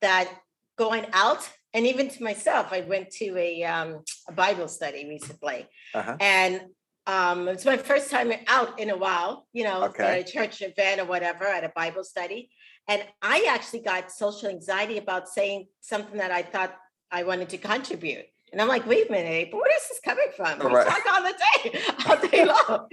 that 0.00 0.28
going 0.76 1.06
out 1.12 1.48
and 1.76 1.86
even 1.86 2.08
to 2.08 2.22
myself, 2.22 2.72
I 2.72 2.80
went 2.80 3.10
to 3.12 3.36
a, 3.36 3.62
um, 3.64 4.02
a 4.26 4.32
Bible 4.32 4.66
study 4.66 5.06
recently, 5.06 5.68
uh-huh. 5.94 6.16
and 6.20 6.62
um, 7.06 7.48
it's 7.48 7.66
my 7.66 7.76
first 7.76 8.10
time 8.10 8.32
out 8.48 8.80
in 8.80 8.88
a 8.88 8.96
while. 8.96 9.46
You 9.52 9.64
know, 9.64 9.84
okay. 9.84 10.20
at 10.20 10.28
a 10.28 10.32
church 10.32 10.62
event 10.62 11.02
or 11.02 11.04
whatever, 11.04 11.44
at 11.44 11.64
a 11.64 11.72
Bible 11.76 12.02
study, 12.02 12.48
and 12.88 13.04
I 13.20 13.46
actually 13.50 13.80
got 13.80 14.10
social 14.10 14.48
anxiety 14.48 14.96
about 14.96 15.28
saying 15.28 15.66
something 15.82 16.16
that 16.16 16.30
I 16.30 16.42
thought 16.42 16.74
I 17.10 17.24
wanted 17.24 17.50
to 17.50 17.58
contribute. 17.58 18.24
And 18.52 18.62
I'm 18.62 18.68
like, 18.68 18.86
wait 18.86 19.10
a 19.10 19.12
minute, 19.12 19.50
but 19.50 19.58
where 19.58 19.76
is 19.76 19.86
this 19.86 20.00
coming 20.02 20.28
from? 20.34 20.58
We 20.60 20.74
right. 20.74 20.86
talk 20.86 21.02
all 21.12 21.22
the 21.22 21.34
day, 21.62 21.80
all 22.08 22.28
day 22.28 22.44
long. 22.70 22.88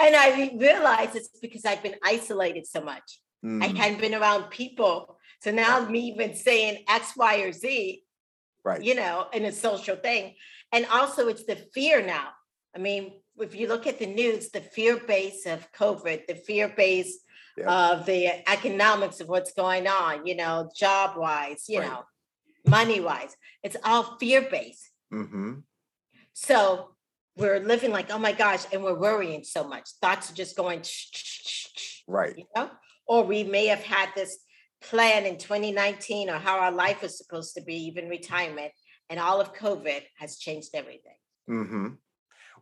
and 0.00 0.16
I 0.16 0.52
realized 0.58 1.16
it's 1.16 1.28
because 1.42 1.66
I've 1.66 1.82
been 1.82 1.96
isolated 2.02 2.66
so 2.66 2.80
much. 2.80 3.20
Mm. 3.44 3.62
I 3.62 3.66
hadn't 3.66 4.00
been 4.00 4.14
around 4.14 4.48
people. 4.48 5.18
So 5.40 5.50
now 5.50 5.86
me 5.86 6.00
even 6.00 6.34
saying 6.34 6.84
X, 6.88 7.12
Y, 7.14 7.36
or 7.40 7.52
Z, 7.52 8.02
right? 8.66 8.82
You 8.82 8.96
know, 8.96 9.28
and 9.32 9.46
a 9.46 9.52
social 9.52 9.96
thing. 9.96 10.34
And 10.72 10.84
also 10.86 11.28
it's 11.28 11.44
the 11.44 11.56
fear 11.72 12.04
now. 12.04 12.30
I 12.74 12.78
mean, 12.80 13.12
if 13.38 13.54
you 13.54 13.68
look 13.68 13.86
at 13.86 13.98
the 14.00 14.06
news, 14.06 14.50
the 14.50 14.60
fear 14.60 14.98
base 14.98 15.46
of 15.46 15.70
COVID, 15.72 16.26
the 16.26 16.34
fear 16.34 16.68
base 16.68 17.20
yep. 17.56 17.68
of 17.68 18.06
the 18.06 18.26
economics 18.50 19.20
of 19.20 19.28
what's 19.28 19.52
going 19.52 19.86
on, 19.86 20.26
you 20.26 20.34
know, 20.34 20.68
job 20.76 21.16
wise, 21.16 21.64
you 21.68 21.78
right. 21.78 21.88
know, 21.88 22.02
money 22.66 23.00
wise, 23.00 23.36
it's 23.62 23.76
all 23.84 24.16
fear 24.18 24.42
based. 24.42 24.90
Mm-hmm. 25.14 25.60
So 26.32 26.90
we're 27.36 27.60
living 27.60 27.92
like, 27.92 28.10
oh 28.10 28.18
my 28.18 28.32
gosh, 28.32 28.64
and 28.72 28.82
we're 28.82 28.98
worrying 28.98 29.44
so 29.44 29.62
much. 29.62 29.90
Thoughts 30.02 30.30
are 30.30 30.34
just 30.34 30.56
going, 30.56 30.82
right? 32.08 32.36
You 32.36 32.46
know, 32.56 32.70
or 33.06 33.22
we 33.22 33.44
may 33.44 33.66
have 33.66 33.84
had 33.84 34.08
this 34.16 34.38
plan 34.82 35.26
in 35.26 35.38
2019 35.38 36.30
or 36.30 36.38
how 36.38 36.58
our 36.58 36.72
life 36.72 37.02
is 37.02 37.18
supposed 37.18 37.54
to 37.54 37.62
be, 37.62 37.74
even 37.86 38.08
retirement, 38.08 38.72
and 39.10 39.20
all 39.20 39.40
of 39.40 39.54
COVID 39.54 40.02
has 40.18 40.38
changed 40.38 40.70
everything. 40.74 41.16
Mm-hmm. 41.48 41.88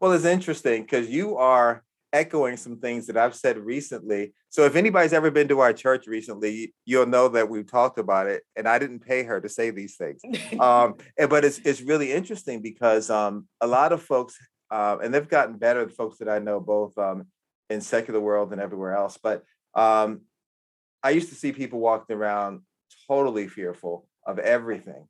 Well, 0.00 0.12
it's 0.12 0.24
interesting 0.24 0.82
because 0.82 1.08
you 1.08 1.36
are 1.36 1.82
echoing 2.14 2.56
some 2.56 2.78
things 2.78 3.08
that 3.08 3.16
I've 3.16 3.34
said 3.34 3.58
recently. 3.58 4.32
So 4.48 4.64
if 4.64 4.76
anybody's 4.76 5.12
ever 5.12 5.30
been 5.32 5.48
to 5.48 5.60
our 5.60 5.72
church 5.72 6.06
recently, 6.06 6.72
you'll 6.84 7.06
know 7.06 7.28
that 7.28 7.48
we've 7.48 7.70
talked 7.70 7.98
about 7.98 8.28
it, 8.28 8.42
and 8.56 8.68
I 8.68 8.78
didn't 8.78 9.00
pay 9.00 9.24
her 9.24 9.40
to 9.40 9.48
say 9.48 9.70
these 9.70 9.96
things. 9.96 10.22
um, 10.60 10.94
but 11.28 11.44
it's 11.44 11.58
it's 11.58 11.82
really 11.82 12.12
interesting 12.12 12.62
because 12.62 13.10
um, 13.10 13.48
a 13.60 13.66
lot 13.66 13.92
of 13.92 14.02
folks, 14.02 14.36
uh, 14.70 14.96
and 15.02 15.12
they've 15.12 15.28
gotten 15.28 15.56
better. 15.56 15.84
The 15.84 15.92
folks 15.92 16.18
that 16.18 16.28
I 16.28 16.38
know, 16.38 16.60
both 16.60 16.96
um, 16.96 17.26
in 17.68 17.80
secular 17.80 18.20
world 18.20 18.52
and 18.52 18.60
everywhere 18.60 18.94
else, 18.94 19.18
but 19.20 19.42
um, 19.74 20.20
I 21.04 21.10
used 21.10 21.28
to 21.28 21.34
see 21.34 21.52
people 21.52 21.80
walking 21.80 22.16
around 22.16 22.62
totally 23.06 23.46
fearful 23.46 24.08
of 24.26 24.38
everything. 24.38 25.06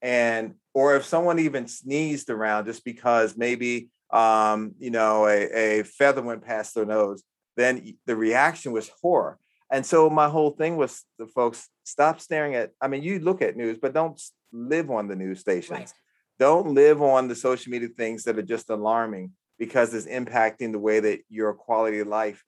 And, 0.00 0.54
or 0.72 0.96
if 0.96 1.04
someone 1.04 1.38
even 1.38 1.68
sneezed 1.68 2.30
around 2.30 2.64
just 2.64 2.82
because 2.84 3.36
maybe, 3.36 3.90
um, 4.10 4.74
you 4.78 4.90
know, 4.90 5.26
a, 5.26 5.80
a 5.80 5.82
feather 5.84 6.22
went 6.22 6.44
past 6.44 6.74
their 6.74 6.86
nose, 6.86 7.22
then 7.56 7.96
the 8.06 8.16
reaction 8.16 8.72
was 8.72 8.90
horror. 9.02 9.38
And 9.70 9.84
so 9.84 10.08
my 10.08 10.28
whole 10.28 10.52
thing 10.52 10.76
was 10.76 11.04
the 11.18 11.26
folks 11.26 11.68
stop 11.84 12.20
staring 12.20 12.54
at, 12.54 12.70
I 12.80 12.88
mean, 12.88 13.02
you 13.02 13.18
look 13.18 13.42
at 13.42 13.56
news, 13.56 13.78
but 13.80 13.92
don't 13.92 14.20
live 14.50 14.90
on 14.90 15.08
the 15.08 15.16
news 15.16 15.40
stations. 15.40 15.70
Right. 15.70 15.92
Don't 16.38 16.74
live 16.74 17.02
on 17.02 17.28
the 17.28 17.34
social 17.34 17.70
media 17.70 17.88
things 17.88 18.24
that 18.24 18.38
are 18.38 18.42
just 18.42 18.70
alarming 18.70 19.32
because 19.58 19.92
it's 19.92 20.06
impacting 20.06 20.72
the 20.72 20.78
way 20.78 21.00
that 21.00 21.20
your 21.28 21.52
quality 21.52 22.00
of 22.00 22.08
life 22.08 22.42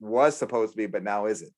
was 0.00 0.36
supposed 0.36 0.72
to 0.72 0.76
be, 0.76 0.86
but 0.86 1.02
now 1.02 1.26
isn't. 1.26 1.54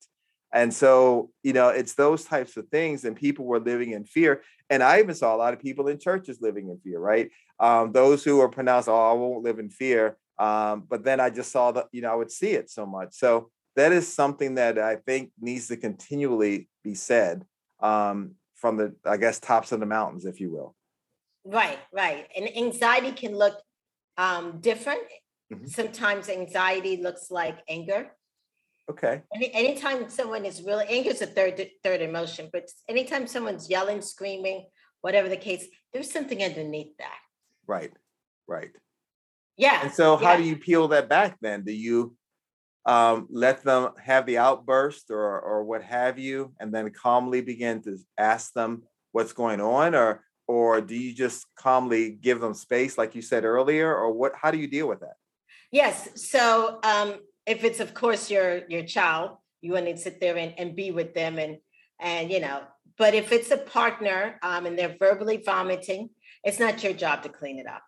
And 0.53 0.73
so, 0.73 1.31
you 1.41 1.51
know, 1.51 1.69
it's 1.69 1.95
those 1.95 2.23
types 2.25 2.57
of 2.57 2.67
things, 2.69 3.05
and 3.05 3.15
people 3.15 3.45
were 3.45 3.59
living 3.59 3.91
in 3.91 4.05
fear. 4.05 4.43
And 4.69 4.83
I 4.83 4.99
even 4.99 5.15
saw 5.15 5.35
a 5.35 5.37
lot 5.37 5.53
of 5.53 5.59
people 5.59 5.87
in 5.87 5.99
churches 5.99 6.41
living 6.41 6.69
in 6.69 6.77
fear, 6.79 6.99
right? 6.99 7.31
Um, 7.59 7.91
those 7.91 8.23
who 8.23 8.39
are 8.39 8.49
pronounced, 8.49 8.87
oh, 8.87 9.11
I 9.11 9.13
won't 9.13 9.43
live 9.43 9.59
in 9.59 9.69
fear. 9.69 10.17
Um, 10.37 10.85
but 10.87 11.03
then 11.03 11.19
I 11.19 11.29
just 11.29 11.51
saw 11.51 11.71
that, 11.71 11.87
you 11.91 12.01
know, 12.01 12.11
I 12.11 12.15
would 12.15 12.31
see 12.31 12.51
it 12.51 12.69
so 12.69 12.85
much. 12.85 13.13
So 13.13 13.49
that 13.75 13.91
is 13.91 14.11
something 14.11 14.55
that 14.55 14.77
I 14.77 14.97
think 14.97 15.31
needs 15.39 15.67
to 15.67 15.77
continually 15.77 16.69
be 16.83 16.95
said 16.95 17.45
um, 17.79 18.35
from 18.55 18.77
the, 18.77 18.95
I 19.05 19.17
guess, 19.17 19.39
tops 19.39 19.71
of 19.71 19.79
the 19.79 19.85
mountains, 19.85 20.25
if 20.25 20.39
you 20.39 20.51
will. 20.51 20.75
Right, 21.45 21.79
right. 21.91 22.27
And 22.35 22.55
anxiety 22.55 23.11
can 23.11 23.35
look 23.35 23.59
um, 24.17 24.59
different. 24.61 25.01
Mm-hmm. 25.51 25.65
Sometimes 25.65 26.29
anxiety 26.29 26.97
looks 26.97 27.29
like 27.29 27.57
anger. 27.67 28.11
Okay. 28.89 29.21
Any, 29.33 29.53
anytime 29.53 30.09
someone 30.09 30.45
is 30.45 30.61
really 30.61 30.85
anger 30.89 31.11
is 31.11 31.21
a 31.21 31.27
third 31.27 31.65
third 31.83 32.01
emotion, 32.01 32.49
but 32.51 32.69
anytime 32.89 33.27
someone's 33.27 33.69
yelling, 33.69 34.01
screaming, 34.01 34.65
whatever 35.01 35.29
the 35.29 35.37
case, 35.37 35.65
there's 35.93 36.11
something 36.11 36.43
underneath 36.43 36.97
that. 36.97 37.19
Right. 37.65 37.93
Right. 38.47 38.71
Yeah. 39.55 39.83
And 39.83 39.93
so, 39.93 40.19
yeah. 40.19 40.27
how 40.27 40.37
do 40.37 40.43
you 40.43 40.57
peel 40.57 40.89
that 40.89 41.07
back? 41.07 41.37
Then 41.41 41.63
do 41.63 41.71
you 41.71 42.15
um, 42.85 43.27
let 43.29 43.63
them 43.63 43.91
have 44.03 44.25
the 44.25 44.37
outburst 44.37 45.11
or 45.11 45.39
or 45.39 45.63
what 45.63 45.83
have 45.83 46.19
you, 46.19 46.53
and 46.59 46.73
then 46.73 46.89
calmly 46.91 47.41
begin 47.41 47.81
to 47.83 47.97
ask 48.17 48.51
them 48.53 48.83
what's 49.13 49.33
going 49.33 49.61
on, 49.61 49.95
or 49.95 50.23
or 50.47 50.81
do 50.81 50.95
you 50.95 51.13
just 51.13 51.45
calmly 51.55 52.11
give 52.11 52.41
them 52.41 52.53
space, 52.53 52.97
like 52.97 53.15
you 53.15 53.21
said 53.21 53.45
earlier, 53.45 53.95
or 53.95 54.11
what? 54.11 54.33
How 54.35 54.51
do 54.51 54.57
you 54.57 54.67
deal 54.67 54.87
with 54.87 54.99
that? 54.99 55.15
Yes. 55.71 56.09
So 56.15 56.79
um, 56.83 57.15
if 57.45 57.63
it's 57.63 57.79
of 57.79 57.93
course 57.93 58.29
your 58.29 58.61
your 58.69 58.83
child 58.83 59.37
you 59.61 59.73
want 59.73 59.85
to 59.85 59.97
sit 59.97 60.19
there 60.19 60.37
and, 60.37 60.53
and 60.57 60.75
be 60.75 60.91
with 60.91 61.13
them 61.13 61.37
and 61.37 61.57
and 61.99 62.31
you 62.31 62.39
know 62.39 62.61
but 62.97 63.13
if 63.13 63.31
it's 63.31 63.51
a 63.51 63.57
partner 63.57 64.39
um, 64.43 64.65
and 64.65 64.77
they're 64.77 64.95
verbally 64.99 65.37
vomiting 65.37 66.09
it's 66.43 66.59
not 66.59 66.83
your 66.83 66.93
job 66.93 67.23
to 67.23 67.29
clean 67.29 67.59
it 67.59 67.67
up. 67.67 67.83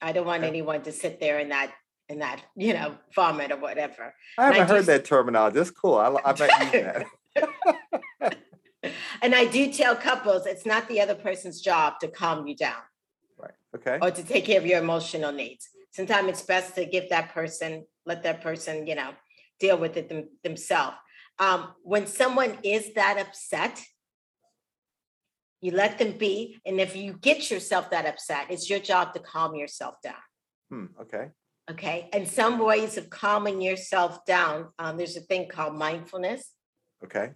I 0.00 0.12
don't 0.12 0.26
want 0.26 0.42
okay. 0.42 0.48
anyone 0.48 0.82
to 0.82 0.92
sit 0.92 1.20
there 1.20 1.38
in 1.38 1.50
that 1.50 1.72
in 2.08 2.18
that 2.18 2.42
you 2.56 2.74
know 2.74 2.96
vomit 3.14 3.52
or 3.52 3.56
whatever. 3.56 4.14
I 4.36 4.46
haven't 4.46 4.60
I 4.60 4.64
heard 4.64 4.86
that 4.86 5.04
terminology. 5.04 5.58
That's 5.58 5.70
cool. 5.70 5.94
I, 5.94 6.08
I 6.24 6.34
might 6.38 6.74
use 6.74 7.06
that 7.34 8.32
and 9.22 9.34
i 9.34 9.46
do 9.46 9.72
tell 9.72 9.96
couples 9.96 10.44
it's 10.44 10.66
not 10.66 10.86
the 10.88 11.00
other 11.00 11.14
person's 11.14 11.60
job 11.60 11.94
to 12.00 12.08
calm 12.08 12.46
you 12.46 12.56
down. 12.56 12.82
Right. 13.38 13.54
Okay. 13.76 13.98
Or 14.02 14.10
to 14.10 14.22
take 14.22 14.44
care 14.44 14.58
of 14.58 14.66
your 14.66 14.80
emotional 14.80 15.32
needs. 15.32 15.68
Sometimes 15.92 16.28
it's 16.28 16.42
best 16.42 16.74
to 16.74 16.84
give 16.84 17.08
that 17.10 17.32
person 17.32 17.86
let 18.06 18.22
that 18.24 18.40
person, 18.40 18.86
you 18.86 18.94
know, 18.94 19.10
deal 19.60 19.78
with 19.78 19.96
it 19.96 20.08
them, 20.08 20.28
themselves. 20.42 20.96
Um, 21.38 21.72
when 21.82 22.06
someone 22.06 22.58
is 22.62 22.94
that 22.94 23.18
upset, 23.18 23.82
you 25.60 25.70
let 25.70 25.98
them 25.98 26.18
be. 26.18 26.60
And 26.66 26.80
if 26.80 26.96
you 26.96 27.14
get 27.14 27.50
yourself 27.50 27.90
that 27.90 28.06
upset, 28.06 28.46
it's 28.50 28.68
your 28.68 28.80
job 28.80 29.14
to 29.14 29.20
calm 29.20 29.54
yourself 29.54 29.94
down. 30.02 30.14
Hmm, 30.70 30.86
okay. 31.00 31.28
Okay. 31.70 32.08
And 32.12 32.28
some 32.28 32.58
ways 32.58 32.96
of 32.96 33.08
calming 33.08 33.60
yourself 33.60 34.24
down, 34.26 34.68
um, 34.78 34.96
there's 34.96 35.16
a 35.16 35.20
thing 35.20 35.48
called 35.48 35.76
mindfulness. 35.76 36.50
Okay. 37.04 37.30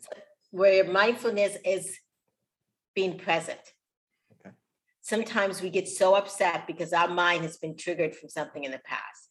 Where 0.51 0.85
mindfulness 0.85 1.57
is 1.65 1.97
being 2.95 3.19
present. 3.19 3.61
Okay. 4.33 4.55
Sometimes 5.03 5.63
we 5.63 5.71
get 5.71 5.87
so 5.87 6.17
upset 6.17 6.67
because 6.67 6.93
our 6.93 7.09
mind 7.09 7.43
has 7.43 7.57
been 7.57 7.77
triggered 7.77 8.17
from 8.17 8.29
something 8.29 8.65
in 8.65 8.73
the 8.73 8.81
past. 8.85 9.26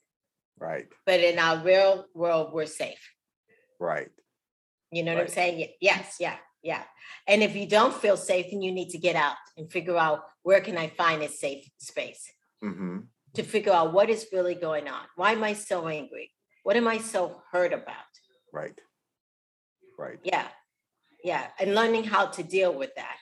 Right. 0.60 0.88
But 1.06 1.20
in 1.20 1.40
our 1.40 1.64
real 1.64 2.06
world, 2.14 2.52
we're 2.54 2.66
safe. 2.66 3.12
Right. 3.80 4.10
You 4.92 5.04
know 5.04 5.12
right. 5.12 5.18
what 5.18 5.28
I'm 5.28 5.34
saying? 5.34 5.68
Yes, 5.82 6.18
yeah, 6.20 6.38
yeah. 6.64 6.84
And 7.28 7.44
if 7.44 7.56
you 7.56 7.68
don't 7.68 7.94
feel 7.94 8.18
safe, 8.18 8.48
then 8.52 8.62
you 8.62 8.72
need 8.72 8.90
to 8.92 8.98
get 8.98 9.16
out 9.16 9.36
and 9.58 9.70
figure 9.72 9.98
out 9.98 10.22
where 10.44 10.62
can 10.62 10.78
I 10.78 10.88
find 10.88 11.22
a 11.22 11.28
safe 11.28 11.70
space 11.78 12.32
mm-hmm. 12.64 13.00
to 13.34 13.44
figure 13.44 13.74
out 13.74 13.94
what 13.94 14.10
is 14.10 14.28
really 14.32 14.56
going 14.56 14.88
on. 14.88 15.04
Why 15.16 15.34
am 15.34 15.44
I 15.44 15.54
so 15.54 15.88
angry? 15.88 16.32
What 16.64 16.78
am 16.78 16.88
I 16.88 17.00
so 17.00 17.42
hurt 17.52 17.74
about? 17.74 17.96
Right. 18.54 18.80
Right. 20.00 20.20
Yeah. 20.24 20.48
Yeah. 21.24 21.46
And 21.60 21.76
learning 21.76 22.06
how 22.06 22.28
to 22.28 22.44
deal 22.44 22.74
with 22.74 22.96
that 22.96 23.18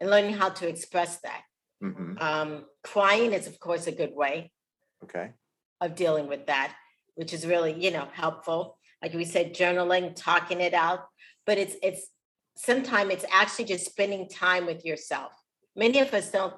and 0.00 0.10
learning 0.10 0.34
how 0.34 0.50
to 0.50 0.68
express 0.68 1.20
that. 1.20 1.42
Mm-hmm. 1.82 2.18
Um, 2.18 2.64
crying 2.82 3.32
is, 3.32 3.46
of 3.46 3.58
course, 3.58 3.86
a 3.86 3.92
good 3.92 4.14
way. 4.14 4.52
Okay 5.02 5.30
of 5.84 5.94
dealing 5.94 6.26
with 6.26 6.46
that, 6.46 6.74
which 7.14 7.32
is 7.32 7.46
really, 7.46 7.72
you 7.72 7.90
know, 7.90 8.08
helpful. 8.12 8.78
Like 9.02 9.12
we 9.12 9.24
said, 9.24 9.54
journaling, 9.54 10.16
talking 10.16 10.60
it 10.60 10.74
out. 10.74 11.06
But 11.46 11.58
it's 11.58 11.76
it's 11.82 12.08
sometimes 12.56 13.12
it's 13.12 13.24
actually 13.30 13.66
just 13.66 13.84
spending 13.84 14.28
time 14.28 14.66
with 14.66 14.84
yourself. 14.84 15.32
Many 15.76 16.00
of 16.00 16.12
us 16.14 16.30
don't 16.30 16.54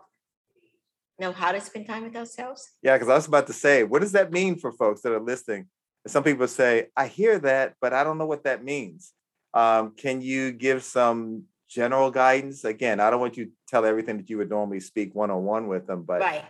know 1.19 1.33
how 1.33 1.53
to 1.53 1.61
spend 1.61 1.87
time 1.87 2.05
with 2.05 2.17
ourselves. 2.17 2.71
Yeah, 2.83 2.95
because 2.95 3.09
I 3.09 3.15
was 3.15 3.27
about 3.27 3.47
to 3.49 3.53
say, 3.53 3.83
what 3.83 4.03
does 4.03 4.13
that 4.13 4.31
mean 4.31 4.59
for 4.59 4.71
folks 4.73 5.01
that 5.03 5.13
are 5.13 5.21
listening? 5.21 5.67
Some 6.07 6.23
people 6.23 6.47
say, 6.47 6.89
I 6.97 7.09
hear 7.09 7.39
that, 7.41 7.75
but 7.81 7.93
I 7.93 8.05
don't 8.05 8.19
know 8.19 8.27
what 8.27 8.45
that 8.45 8.63
means. 8.63 9.13
Um, 9.55 9.95
can 9.97 10.21
you 10.21 10.53
give 10.53 10.85
some 10.85 11.45
general 11.69 12.11
guidance? 12.11 12.65
Again, 12.65 13.01
I 13.01 13.11
don't 13.11 13.21
want 13.21 13.37
you 13.37 13.47
to 13.47 13.51
tell 13.67 13.85
everything 13.85 14.19
that 14.19 14.31
you 14.31 14.39
would 14.39 14.51
normally 14.51 14.81
speak 14.81 15.15
one 15.15 15.31
on 15.31 15.43
one 15.45 15.67
with 15.67 15.87
them, 15.87 16.03
but 16.03 16.21
right. 16.21 16.45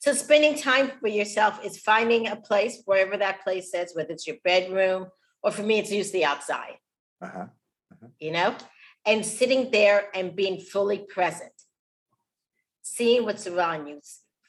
So 0.00 0.12
spending 0.12 0.56
time 0.56 0.92
for 1.00 1.08
yourself 1.08 1.64
is 1.64 1.78
finding 1.78 2.28
a 2.28 2.36
place, 2.36 2.82
wherever 2.84 3.16
that 3.16 3.42
place 3.42 3.74
is, 3.74 3.94
whether 3.94 4.12
it's 4.12 4.26
your 4.26 4.36
bedroom 4.44 5.08
or 5.42 5.50
for 5.50 5.62
me, 5.62 5.78
it's 5.78 5.90
usually 5.90 6.24
outside. 6.24 6.76
Uh-huh. 7.20 7.46
Uh-huh. 7.92 8.08
You 8.20 8.32
know, 8.32 8.56
and 9.06 9.24
sitting 9.24 9.70
there 9.70 10.04
and 10.14 10.36
being 10.36 10.60
fully 10.60 10.98
present, 10.98 11.52
seeing 12.82 13.24
what's 13.24 13.46
around 13.46 13.88
you, 13.88 14.00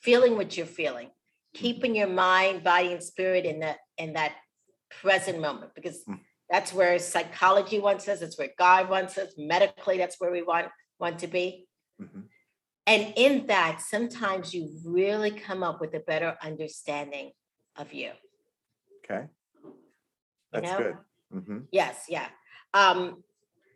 feeling 0.02 0.36
what 0.36 0.56
you're 0.56 0.66
feeling, 0.66 1.10
keeping 1.54 1.96
your 1.96 2.08
mind, 2.08 2.64
body, 2.64 2.94
and 2.94 3.04
spirit 3.04 3.46
in 3.46 3.62
that 3.62 3.78
in 3.98 4.14
that 4.14 4.34
present 5.02 5.40
moment, 5.40 5.72
because 5.74 6.04
mm. 6.08 6.20
that's 6.50 6.74
where 6.74 7.00
psychology 7.00 7.80
wants 7.80 8.08
us. 8.08 8.20
That's 8.20 8.38
where 8.38 8.52
God 8.58 8.90
wants 8.90 9.18
us. 9.18 9.34
Medically, 9.38 9.98
that's 9.98 10.20
where 10.20 10.32
we 10.32 10.44
want 10.44 10.68
want 11.00 11.20
to 11.20 11.28
be. 11.28 11.68
Mm-hmm. 12.02 12.22
And 12.90 13.14
in 13.18 13.46
that, 13.46 13.82
sometimes 13.82 14.52
you 14.52 14.72
really 14.84 15.30
come 15.30 15.62
up 15.62 15.80
with 15.80 15.94
a 15.94 16.00
better 16.00 16.36
understanding 16.42 17.34
of 17.76 17.94
you. 17.94 18.10
Okay. 19.06 19.28
That's 20.52 20.66
you 20.66 20.72
know? 20.72 20.78
good. 20.80 20.98
Mm-hmm. 21.36 21.58
Yes, 21.72 22.06
yeah. 22.10 22.30
Um, 22.74 23.24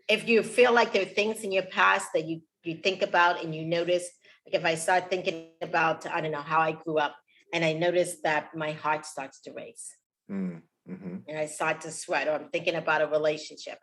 if 0.10 0.28
you 0.28 0.42
feel 0.42 0.74
like 0.74 0.94
there 0.94 1.04
are 1.04 1.16
things 1.22 1.42
in 1.42 1.52
your 1.52 1.68
past 1.68 2.08
that 2.16 2.26
you 2.26 2.42
you 2.64 2.78
think 2.78 3.02
about 3.04 3.44
and 3.44 3.54
you 3.54 3.66
notice, 3.66 4.10
like 4.48 4.56
if 4.56 4.66
I 4.66 4.76
start 4.76 5.10
thinking 5.10 5.50
about, 5.62 6.08
I 6.08 6.22
don't 6.22 6.32
know 6.32 6.42
how 6.54 6.62
I 6.62 6.72
grew 6.72 6.98
up, 6.98 7.16
and 7.54 7.64
I 7.64 7.74
notice 7.74 8.16
that 8.24 8.56
my 8.56 8.72
heart 8.72 9.06
starts 9.06 9.42
to 9.42 9.52
race, 9.52 9.96
mm, 10.32 10.62
mm-hmm. 10.90 11.18
and 11.28 11.38
I 11.38 11.46
start 11.46 11.82
to 11.82 11.92
sweat, 11.92 12.28
or 12.30 12.32
I'm 12.32 12.50
thinking 12.50 12.76
about 12.76 13.02
a 13.02 13.08
relationship, 13.08 13.80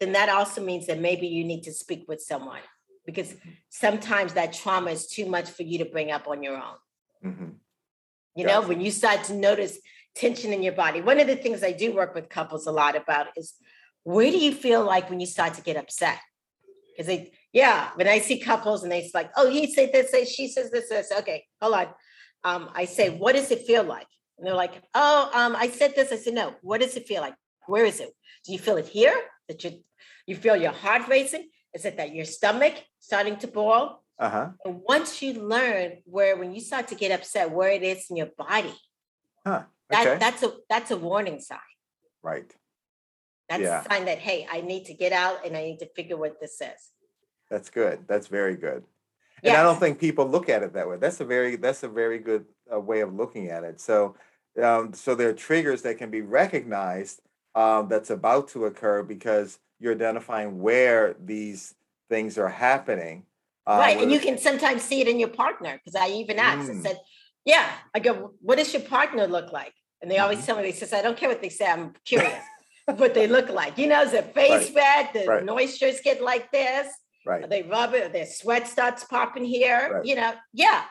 then 0.00 0.12
that 0.12 0.30
also 0.30 0.64
means 0.64 0.86
that 0.86 0.98
maybe 0.98 1.26
you 1.26 1.44
need 1.44 1.62
to 1.64 1.72
speak 1.72 2.06
with 2.08 2.22
someone 2.22 2.62
because 3.10 3.34
sometimes 3.68 4.34
that 4.34 4.52
trauma 4.52 4.90
is 4.90 5.06
too 5.06 5.26
much 5.26 5.50
for 5.50 5.64
you 5.64 5.78
to 5.78 5.84
bring 5.84 6.10
up 6.12 6.28
on 6.28 6.42
your 6.42 6.56
own. 6.56 6.76
Mm-hmm. 7.24 7.48
You 8.36 8.46
gotcha. 8.46 8.60
know, 8.60 8.68
when 8.68 8.80
you 8.80 8.90
start 8.90 9.24
to 9.24 9.34
notice 9.34 9.78
tension 10.14 10.52
in 10.52 10.62
your 10.62 10.72
body, 10.72 11.00
one 11.00 11.18
of 11.18 11.26
the 11.26 11.36
things 11.36 11.64
I 11.64 11.72
do 11.72 11.92
work 11.92 12.14
with 12.14 12.28
couples 12.28 12.66
a 12.66 12.72
lot 12.72 12.96
about 12.96 13.26
is 13.36 13.54
where 14.04 14.30
do 14.30 14.38
you 14.38 14.52
feel 14.52 14.84
like 14.84 15.10
when 15.10 15.20
you 15.20 15.26
start 15.26 15.54
to 15.54 15.62
get 15.62 15.76
upset? 15.76 16.18
Because 16.90 17.06
they, 17.06 17.32
yeah, 17.52 17.90
when 17.96 18.06
I 18.06 18.20
see 18.20 18.38
couples 18.38 18.82
and 18.82 18.92
they 18.92 19.10
like, 19.12 19.30
oh, 19.36 19.50
he 19.50 19.72
said 19.72 19.92
this, 19.92 20.32
she 20.32 20.48
says 20.48 20.70
this, 20.70 20.88
this. 20.88 21.12
Okay, 21.18 21.44
hold 21.60 21.74
on. 21.74 21.86
Um, 22.44 22.70
I 22.74 22.84
say, 22.84 23.10
what 23.10 23.34
does 23.34 23.50
it 23.50 23.66
feel 23.66 23.82
like? 23.82 24.06
And 24.38 24.46
they're 24.46 24.54
like, 24.54 24.82
oh, 24.94 25.30
um, 25.34 25.54
I 25.56 25.68
said 25.68 25.94
this. 25.94 26.12
I 26.12 26.16
said, 26.16 26.34
no, 26.34 26.54
what 26.62 26.80
does 26.80 26.96
it 26.96 27.06
feel 27.06 27.20
like? 27.20 27.34
Where 27.66 27.84
is 27.84 28.00
it? 28.00 28.10
Do 28.46 28.52
you 28.52 28.58
feel 28.58 28.76
it 28.78 28.86
here? 28.86 29.14
That 29.48 29.62
you 29.64 29.82
you 30.26 30.36
feel 30.36 30.56
your 30.56 30.72
heart 30.72 31.08
racing? 31.08 31.48
Is 31.74 31.84
it 31.84 31.96
that 31.96 32.14
your 32.14 32.24
stomach 32.24 32.74
starting 32.98 33.36
to 33.38 33.46
boil? 33.46 34.02
Uh-huh. 34.18 34.50
And 34.64 34.80
once 34.86 35.22
you 35.22 35.34
learn 35.34 35.98
where 36.04 36.36
when 36.36 36.52
you 36.52 36.60
start 36.60 36.88
to 36.88 36.94
get 36.94 37.10
upset, 37.10 37.50
where 37.50 37.70
it 37.70 37.82
is 37.82 38.06
in 38.10 38.16
your 38.16 38.28
body, 38.36 38.74
huh. 39.46 39.62
okay. 39.92 40.04
that, 40.04 40.20
that's 40.20 40.42
a 40.42 40.52
that's 40.68 40.90
a 40.90 40.96
warning 40.96 41.40
sign. 41.40 41.58
Right. 42.22 42.54
That's 43.48 43.62
yeah. 43.62 43.80
a 43.80 43.88
sign 43.88 44.04
that 44.04 44.18
hey, 44.18 44.46
I 44.50 44.60
need 44.60 44.84
to 44.86 44.94
get 44.94 45.12
out 45.12 45.46
and 45.46 45.56
I 45.56 45.62
need 45.62 45.78
to 45.78 45.88
figure 45.96 46.16
what 46.16 46.38
this 46.40 46.60
is. 46.60 46.90
That's 47.50 47.70
good. 47.70 48.00
That's 48.06 48.26
very 48.26 48.56
good. 48.56 48.84
And 49.42 49.52
yes. 49.52 49.58
I 49.58 49.62
don't 49.62 49.80
think 49.80 49.98
people 49.98 50.26
look 50.26 50.50
at 50.50 50.62
it 50.62 50.74
that 50.74 50.86
way. 50.86 50.98
That's 50.98 51.20
a 51.20 51.24
very 51.24 51.56
that's 51.56 51.82
a 51.82 51.88
very 51.88 52.18
good 52.18 52.44
uh, 52.72 52.78
way 52.78 53.00
of 53.00 53.14
looking 53.14 53.48
at 53.48 53.64
it. 53.64 53.80
So 53.80 54.16
um, 54.62 54.92
so 54.92 55.14
there 55.14 55.30
are 55.30 55.34
triggers 55.34 55.82
that 55.82 55.96
can 55.96 56.10
be 56.10 56.20
recognized 56.20 57.22
um, 57.54 57.88
that's 57.88 58.10
about 58.10 58.48
to 58.48 58.66
occur 58.66 59.02
because 59.02 59.58
you're 59.80 59.94
identifying 59.94 60.60
where 60.60 61.16
these 61.18 61.74
things 62.08 62.38
are 62.38 62.48
happening. 62.48 63.24
Uh, 63.66 63.78
right. 63.78 63.98
And 63.98 64.12
you 64.12 64.20
can 64.20 64.38
sometimes 64.38 64.82
see 64.82 65.00
it 65.00 65.08
in 65.08 65.18
your 65.18 65.28
partner 65.28 65.80
because 65.82 66.00
I 66.00 66.08
even 66.10 66.38
asked 66.38 66.68
mm. 66.68 66.72
and 66.72 66.82
said, 66.82 66.98
Yeah, 67.44 67.68
I 67.94 67.98
go, 67.98 68.34
what 68.40 68.58
does 68.58 68.72
your 68.72 68.82
partner 68.82 69.26
look 69.26 69.52
like? 69.52 69.72
And 70.02 70.10
they 70.10 70.18
always 70.18 70.38
mm-hmm. 70.38 70.46
tell 70.46 70.56
me, 70.56 70.62
they 70.62 70.72
says, 70.72 70.92
I 70.92 71.02
don't 71.02 71.16
care 71.16 71.28
what 71.28 71.42
they 71.42 71.48
say, 71.48 71.66
I'm 71.66 71.94
curious 72.04 72.42
what 72.86 73.14
they 73.14 73.26
look 73.26 73.48
like. 73.48 73.78
You 73.78 73.86
know, 73.86 74.02
is 74.02 74.12
their 74.12 74.22
face 74.22 74.70
right. 74.74 75.10
red? 75.14 75.22
The 75.22 75.28
right. 75.28 75.44
moistures 75.44 76.02
get 76.02 76.22
like 76.22 76.50
this? 76.52 76.88
Right. 77.26 77.48
they 77.48 77.62
rub 77.62 77.92
it, 77.94 78.12
their 78.12 78.26
sweat 78.26 78.66
starts 78.66 79.04
popping 79.04 79.44
here. 79.44 79.90
Right. 79.94 80.04
You 80.04 80.16
know, 80.16 80.32
yeah. 80.52 80.84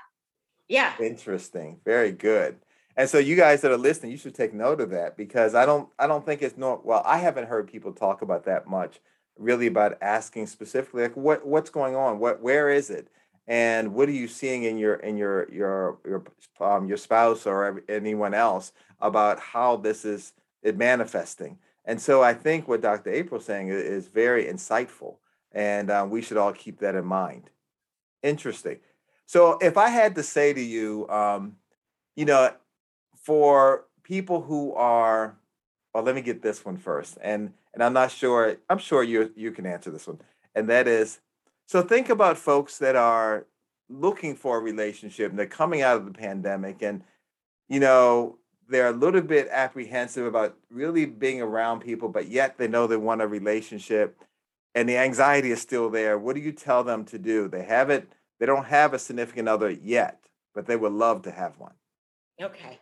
Yeah. 0.68 0.94
Interesting. 1.00 1.80
Very 1.84 2.12
good. 2.12 2.60
And 3.00 3.10
so 3.10 3.18
you 3.18 3.38
guys 3.38 3.62
that 3.62 3.72
are 3.72 3.78
listening, 3.78 4.12
you 4.12 4.18
should 4.18 4.36
take 4.36 4.54
note 4.54 4.82
of 4.82 4.90
that 4.90 5.16
because 5.16 5.56
I 5.56 5.66
don't 5.66 5.88
I 5.98 6.06
don't 6.06 6.26
think 6.26 6.42
it's 6.42 6.58
not 6.58 6.86
well, 6.86 7.02
I 7.06 7.20
haven't 7.20 7.48
heard 7.48 7.72
people 7.72 7.94
talk 7.94 8.22
about 8.22 8.44
that 8.44 8.68
much, 8.68 9.00
really 9.38 9.68
about 9.68 9.98
asking 10.02 10.48
specifically 10.48 11.04
like 11.04 11.16
what 11.16 11.48
what's 11.48 11.70
going 11.70 11.96
on? 11.96 12.20
What 12.20 12.42
where 12.42 12.70
is 12.70 12.90
it? 12.90 13.08
And 13.48 13.94
what 13.94 14.10
are 14.10 14.12
you 14.12 14.28
seeing 14.28 14.64
in 14.64 14.78
your 14.78 14.96
in 14.96 15.16
your 15.16 15.50
your 15.50 15.98
your 16.06 16.24
um 16.60 16.88
your 16.90 16.98
spouse 16.98 17.48
or 17.48 17.82
anyone 17.88 18.34
else 18.34 18.74
about 19.00 19.40
how 19.40 19.78
this 19.78 20.04
is 20.04 20.34
it 20.62 20.76
manifesting? 20.76 21.58
And 21.86 22.02
so 22.02 22.22
I 22.22 22.34
think 22.34 22.68
what 22.68 22.82
Dr. 22.82 23.12
April's 23.12 23.46
saying 23.46 23.70
is 23.70 24.10
very 24.10 24.44
insightful, 24.44 25.16
and 25.54 25.90
um, 25.90 26.10
we 26.10 26.22
should 26.22 26.36
all 26.36 26.52
keep 26.52 26.80
that 26.82 26.96
in 26.96 27.06
mind. 27.06 27.50
Interesting. 28.24 28.80
So 29.26 29.58
if 29.62 29.78
I 29.78 29.88
had 29.88 30.16
to 30.16 30.24
say 30.24 30.52
to 30.52 30.62
you, 30.62 31.08
um, 31.08 31.56
you 32.18 32.26
know, 32.26 32.52
for 33.30 33.86
people 34.02 34.42
who 34.42 34.74
are, 34.74 35.38
well, 35.94 36.04
let 36.04 36.16
me 36.16 36.22
get 36.22 36.42
this 36.42 36.66
one 36.66 36.78
first, 36.78 37.16
and 37.22 37.54
and 37.76 37.84
I'm 37.84 37.94
not 37.94 38.10
sure. 38.10 38.58
I'm 38.68 38.80
sure 38.80 39.04
you 39.04 39.32
you 39.36 39.52
can 39.52 39.68
answer 39.68 39.92
this 39.92 40.08
one, 40.08 40.20
and 40.56 40.68
that 40.68 40.88
is, 40.88 41.20
so 41.68 41.84
think 41.84 42.10
about 42.10 42.40
folks 42.40 42.80
that 42.80 42.96
are 42.96 43.46
looking 43.88 44.36
for 44.36 44.58
a 44.58 44.60
relationship 44.62 45.30
and 45.30 45.38
they're 45.38 45.46
coming 45.46 45.84
out 45.84 45.98
of 45.98 46.06
the 46.06 46.12
pandemic, 46.12 46.82
and 46.82 47.04
you 47.68 47.80
know 47.80 48.40
they're 48.68 48.88
a 48.88 49.04
little 49.06 49.22
bit 49.22 49.48
apprehensive 49.52 50.26
about 50.26 50.58
really 50.72 51.06
being 51.06 51.40
around 51.40 51.82
people, 51.82 52.10
but 52.10 52.30
yet 52.30 52.58
they 52.58 52.68
know 52.68 52.88
they 52.88 52.98
want 52.98 53.22
a 53.22 53.28
relationship 53.28 54.18
and 54.74 54.90
the 54.90 54.98
anxiety 54.98 55.52
is 55.52 55.62
still 55.62 55.92
there. 55.92 56.18
What 56.18 56.36
do 56.36 56.42
you 56.42 56.52
tell 56.52 56.84
them 56.84 57.06
to 57.06 57.20
do? 57.20 57.48
They 57.48 57.64
haven't 57.64 58.12
they 58.40 58.48
don't 58.48 58.66
have 58.66 58.96
a 58.96 59.00
significant 59.00 59.48
other 59.48 59.70
yet, 59.70 60.24
but 60.56 60.66
they 60.66 60.76
would 60.76 60.94
love 60.94 61.22
to 61.24 61.32
have 61.32 61.60
one. 61.60 61.74
Okay. 62.42 62.80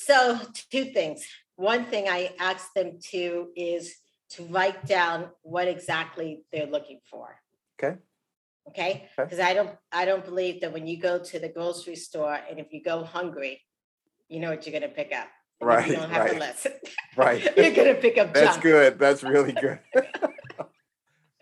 So, 0.00 0.38
two 0.70 0.86
things. 0.86 1.26
One 1.56 1.84
thing 1.86 2.08
I 2.08 2.30
ask 2.38 2.72
them 2.72 3.00
to 3.10 3.48
is 3.56 3.96
to 4.30 4.44
write 4.44 4.86
down 4.86 5.30
what 5.42 5.66
exactly 5.66 6.44
they're 6.52 6.66
looking 6.66 7.00
for. 7.10 7.34
Okay. 7.82 7.98
Okay. 8.68 9.08
Because 9.16 9.40
okay. 9.40 9.50
I 9.50 9.54
don't 9.54 9.70
I 9.90 10.04
don't 10.04 10.24
believe 10.24 10.60
that 10.60 10.72
when 10.72 10.86
you 10.86 11.00
go 11.00 11.18
to 11.18 11.38
the 11.40 11.48
grocery 11.48 11.96
store 11.96 12.38
and 12.48 12.60
if 12.60 12.72
you 12.72 12.80
go 12.80 13.02
hungry, 13.02 13.60
you 14.28 14.38
know 14.38 14.50
what 14.50 14.64
you're 14.66 14.78
going 14.78 14.88
to 14.88 14.94
pick 14.94 15.12
up. 15.12 15.26
right. 15.60 15.88
You 15.88 15.96
don't 15.96 16.10
have 16.10 16.26
right. 16.26 16.36
a 16.36 16.38
list. 16.38 16.68
right. 17.16 17.42
you're 17.56 17.74
going 17.74 17.94
to 17.94 18.00
pick 18.00 18.18
up. 18.18 18.32
That's 18.32 18.52
junk. 18.52 18.62
good. 18.62 18.98
That's 19.00 19.24
really 19.24 19.52
good. 19.60 19.80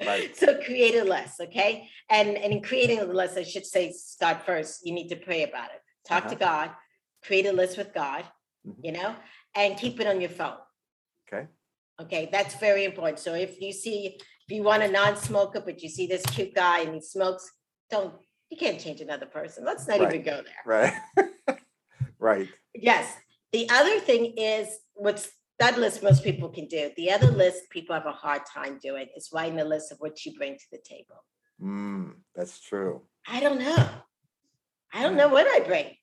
right. 0.01 0.35
So 0.35 0.59
create 0.63 0.95
a 0.95 1.05
list, 1.05 1.43
okay? 1.43 1.91
And 2.09 2.39
and 2.39 2.55
in 2.55 2.63
creating 2.63 3.01
a 3.01 3.05
list, 3.05 3.37
I 3.37 3.43
should 3.43 3.67
say 3.67 3.93
start 3.93 4.47
first. 4.47 4.87
You 4.87 4.95
need 4.95 5.09
to 5.09 5.17
pray 5.17 5.43
about 5.43 5.67
it. 5.75 5.83
Talk 6.09 6.25
uh-huh. 6.25 6.31
to 6.31 6.37
God. 6.37 6.71
Create 7.23 7.45
a 7.45 7.53
list 7.53 7.77
with 7.77 7.93
God. 7.93 8.25
Mm-hmm. 8.67 8.81
You 8.85 8.93
know, 8.93 9.15
and 9.55 9.77
keep 9.77 10.01
it 10.01 10.07
on 10.07 10.21
your 10.21 10.31
phone. 10.31 10.57
Okay. 11.27 11.47
Okay, 12.01 12.29
that's 12.31 12.57
very 12.57 12.85
important. 12.85 13.19
So 13.19 13.35
if 13.35 13.61
you 13.61 13.73
see 13.73 14.19
if 14.49 14.55
you 14.55 14.63
want 14.63 14.83
a 14.83 14.89
non-smoker, 14.89 15.61
but 15.61 15.83
you 15.83 15.89
see 15.89 16.07
this 16.07 16.25
cute 16.27 16.55
guy 16.55 16.81
and 16.81 16.95
he 16.95 17.01
smokes, 17.01 17.51
don't 17.91 18.15
you 18.51 18.57
can't 18.57 18.81
change 18.81 19.01
another 19.01 19.27
person. 19.27 19.65
Let's 19.65 19.89
not 19.89 20.01
right. 20.01 20.15
even 20.15 20.25
go 20.25 20.43
there. 20.43 20.95
Right. 21.17 21.59
right. 22.19 22.49
Yes. 22.75 23.13
The 23.53 23.69
other 23.71 23.99
thing 24.01 24.35
is 24.37 24.69
what's 24.95 25.31
that 25.59 25.79
list 25.79 26.03
most 26.03 26.23
people 26.23 26.51
can 26.51 26.67
do. 26.67 26.91
The 26.97 27.11
other 27.11 27.31
list 27.31 27.63
people 27.71 27.95
have 27.95 28.07
a 28.07 28.13
hard 28.13 28.43
time 28.53 28.79
doing 28.83 29.07
is 29.17 29.31
writing 29.33 29.59
a 29.61 29.65
list 29.65 29.91
of 29.91 29.99
what 29.99 30.25
you 30.25 30.37
bring 30.37 30.55
to 30.55 30.65
the 30.71 30.79
table. 30.85 31.25
Mm, 31.63 32.13
that's 32.35 32.61
true. 32.61 33.03
I 33.27 33.41
don't 33.41 33.59
know. 33.59 33.89
I 34.93 35.03
don't 35.03 35.17
know 35.17 35.29
what 35.29 35.47
I 35.47 35.61
bring. 35.67 35.95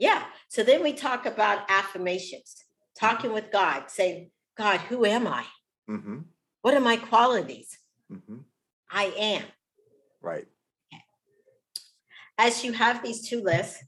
Yeah. 0.00 0.24
So 0.48 0.64
then 0.64 0.82
we 0.82 0.94
talk 0.94 1.26
about 1.26 1.70
affirmations, 1.70 2.64
talking 2.98 3.32
with 3.32 3.52
God, 3.52 3.90
saying, 3.90 4.30
God, 4.56 4.80
who 4.80 5.04
am 5.04 5.28
I? 5.28 5.44
Mm-hmm. 5.88 6.20
What 6.62 6.74
are 6.74 6.80
my 6.80 6.96
qualities? 6.96 7.78
Mm-hmm. 8.10 8.38
I 8.90 9.04
am. 9.18 9.42
Right. 10.22 10.46
Okay. 10.92 11.02
As 12.38 12.64
you 12.64 12.72
have 12.72 13.02
these 13.02 13.28
two 13.28 13.42
lists, 13.42 13.84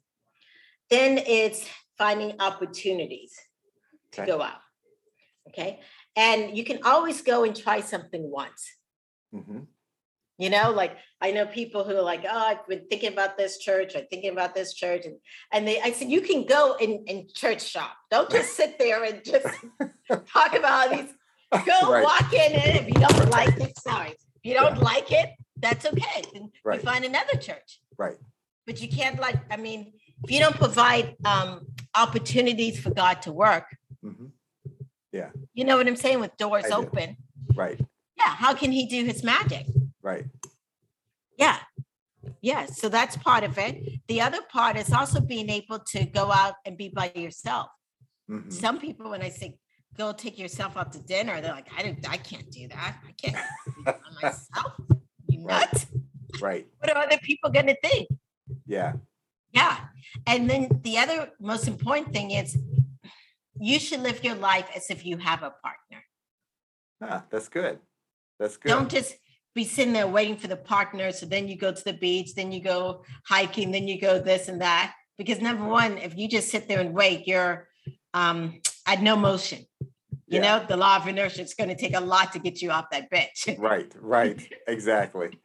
then 0.91 1.19
it's 1.19 1.67
finding 1.97 2.41
opportunities 2.41 3.35
to 4.13 4.23
okay. 4.23 4.31
go 4.31 4.43
out. 4.43 4.61
Okay. 5.49 5.81
And 6.15 6.57
you 6.57 6.63
can 6.63 6.81
always 6.85 7.23
go 7.23 7.45
and 7.45 7.57
try 7.57 7.81
something 7.81 8.31
once. 8.31 8.71
Mm-hmm. 9.35 9.61
You 10.43 10.51
know, 10.51 10.73
like 10.73 10.97
I 11.21 11.31
know 11.31 11.47
people 11.47 11.85
who 11.85 11.95
are 11.95 12.03
like, 12.03 12.25
oh, 12.29 12.37
I've 12.37 12.67
been 12.67 12.85
thinking 12.91 13.13
about 13.13 13.39
this 13.39 13.59
church, 13.59 13.95
I'm 13.95 14.07
thinking 14.11 14.33
about 14.33 14.57
this 14.57 14.75
church. 14.75 15.07
And 15.07 15.19
and 15.53 15.69
they 15.69 15.81
I 15.81 15.93
said, 15.93 16.11
you 16.11 16.21
can 16.21 16.47
go 16.47 16.75
and, 16.81 17.09
and 17.09 17.33
church 17.33 17.63
shop. 17.63 17.93
Don't 18.11 18.29
just 18.29 18.57
sit 18.57 18.77
there 18.77 19.05
and 19.05 19.25
just 19.25 19.47
talk 20.27 20.57
about 20.57 20.91
these. 20.91 21.15
Go 21.67 21.93
right. 21.93 22.03
walk 22.03 22.33
in 22.33 22.53
and 22.53 22.79
if 22.79 22.89
you 22.89 22.95
don't 22.95 23.29
like 23.29 23.57
it, 23.61 23.79
sorry. 23.79 24.09
If 24.09 24.43
you 24.43 24.55
don't 24.55 24.79
yeah. 24.79 24.83
like 24.83 25.13
it, 25.13 25.31
that's 25.59 25.85
okay. 25.85 26.23
Then 26.33 26.51
right. 26.65 26.81
you 26.81 26.83
find 26.83 27.05
another 27.05 27.37
church. 27.37 27.81
Right. 27.99 28.17
But 28.67 28.81
you 28.81 28.89
can't 28.89 29.21
like, 29.21 29.37
I 29.51 29.59
mean, 29.59 29.93
if 30.25 30.31
you 30.31 30.41
don't 30.41 30.57
provide 30.57 31.15
um, 31.27 31.67
opportunities 31.95 32.81
for 32.81 32.91
God 32.91 33.21
to 33.23 33.33
work, 33.33 33.67
mm-hmm. 34.03 34.29
yeah, 35.13 35.29
you 35.53 35.65
know 35.65 35.77
what 35.77 35.87
I'm 35.87 35.95
saying, 35.95 36.21
with 36.21 36.35
doors 36.39 36.65
open, 36.73 37.19
right? 37.55 37.79
Yeah, 38.17 38.35
how 38.35 38.55
can 38.55 38.73
He 38.73 38.87
do 38.87 39.05
His 39.05 39.23
magic? 39.23 39.67
Right. 40.03 40.27
Yeah. 41.39 41.59
Yeah. 42.41 42.67
So 42.67 42.89
that's 42.89 43.17
part 43.17 43.45
of 43.45 43.59
it. 43.59 44.01
The 44.09 44.21
other 44.21 44.41
part 44.51 44.77
is 44.77 44.93
also 44.93 45.21
being 45.21 45.49
able 45.51 45.81
to 45.93 46.05
go 46.05 46.31
out 46.31 46.55
and 46.65 46.77
be 46.77 46.89
by 46.89 47.13
yourself. 47.15 47.69
Mm-hmm. 48.31 48.51
Some 48.51 48.79
people, 48.79 49.11
when 49.11 49.23
I 49.23 49.29
say 49.29 49.59
go 49.97 50.13
take 50.13 50.39
yourself 50.39 50.77
out 50.77 50.93
to 50.93 50.99
dinner, 51.01 51.41
they're 51.41 51.53
like, 51.53 51.69
I 51.77 51.83
don't, 51.83 52.09
I 52.09 52.17
can't 52.17 52.51
do 52.51 52.69
that. 52.69 52.97
I 53.07 53.13
can't 53.13 53.37
do 53.67 53.83
that 53.85 54.01
myself. 54.23 54.73
You 55.29 55.45
nuts? 55.45 55.87
Right. 56.41 56.41
right. 56.41 56.67
What 56.79 56.91
are 56.91 57.03
other 57.03 57.19
people 57.23 57.51
going 57.51 57.67
to 57.67 57.77
think? 57.83 58.09
Yeah. 58.67 58.95
Yeah. 59.53 59.77
And 60.27 60.49
then 60.49 60.81
the 60.83 60.99
other 60.99 61.31
most 61.41 61.69
important 61.69 62.13
thing 62.13 62.31
is 62.31 62.57
you 63.59 63.79
should 63.79 64.01
live 64.01 64.25
your 64.25 64.35
life 64.35 64.69
as 64.75 64.91
if 64.91 65.05
you 65.05 65.19
have 65.19 65.43
a 65.43 65.51
partner. 65.51 66.05
Ah, 67.03 67.25
that's 67.31 67.49
good. 67.49 67.79
That's 68.39 68.57
good. 68.57 68.69
Don't 68.69 68.91
just 68.91 69.15
be 69.55 69.65
sitting 69.65 69.93
there 69.93 70.07
waiting 70.07 70.37
for 70.37 70.49
the 70.49 70.57
partner. 70.57 71.13
So 71.13 71.27
then 71.27 71.49
you 71.49 71.57
go 71.57 71.73
to 71.73 71.85
the 71.85 71.93
beach, 71.93 72.35
then 72.35 72.53
you 72.53 72.63
go 72.63 73.05
hiking, 73.27 73.71
then 73.71 73.87
you 73.87 74.01
go 74.01 74.19
this 74.19 74.49
and 74.49 74.61
that. 74.61 74.95
Because 75.19 75.41
number 75.41 75.65
one, 75.65 75.99
if 75.99 76.17
you 76.17 76.29
just 76.29 76.49
sit 76.49 76.69
there 76.69 76.81
and 76.81 76.95
wait, 76.95 77.27
you're 77.27 77.69
um, 78.15 78.61
at 78.87 79.03
no 79.03 79.17
motion. 79.17 79.67
You 79.81 80.41
yeah. 80.41 80.59
know, 80.59 80.67
the 80.67 80.77
law 80.77 80.97
of 80.97 81.07
inertia 81.07 81.43
is 81.43 81.55
going 81.55 81.69
to 81.69 81.77
take 81.77 81.95
a 81.95 82.01
lot 82.01 82.33
to 82.33 82.39
get 82.39 82.63
you 82.63 82.71
off 82.71 82.87
that 82.91 83.11
bench. 83.11 83.49
right, 83.59 83.93
right, 84.01 84.41
exactly. 84.67 85.39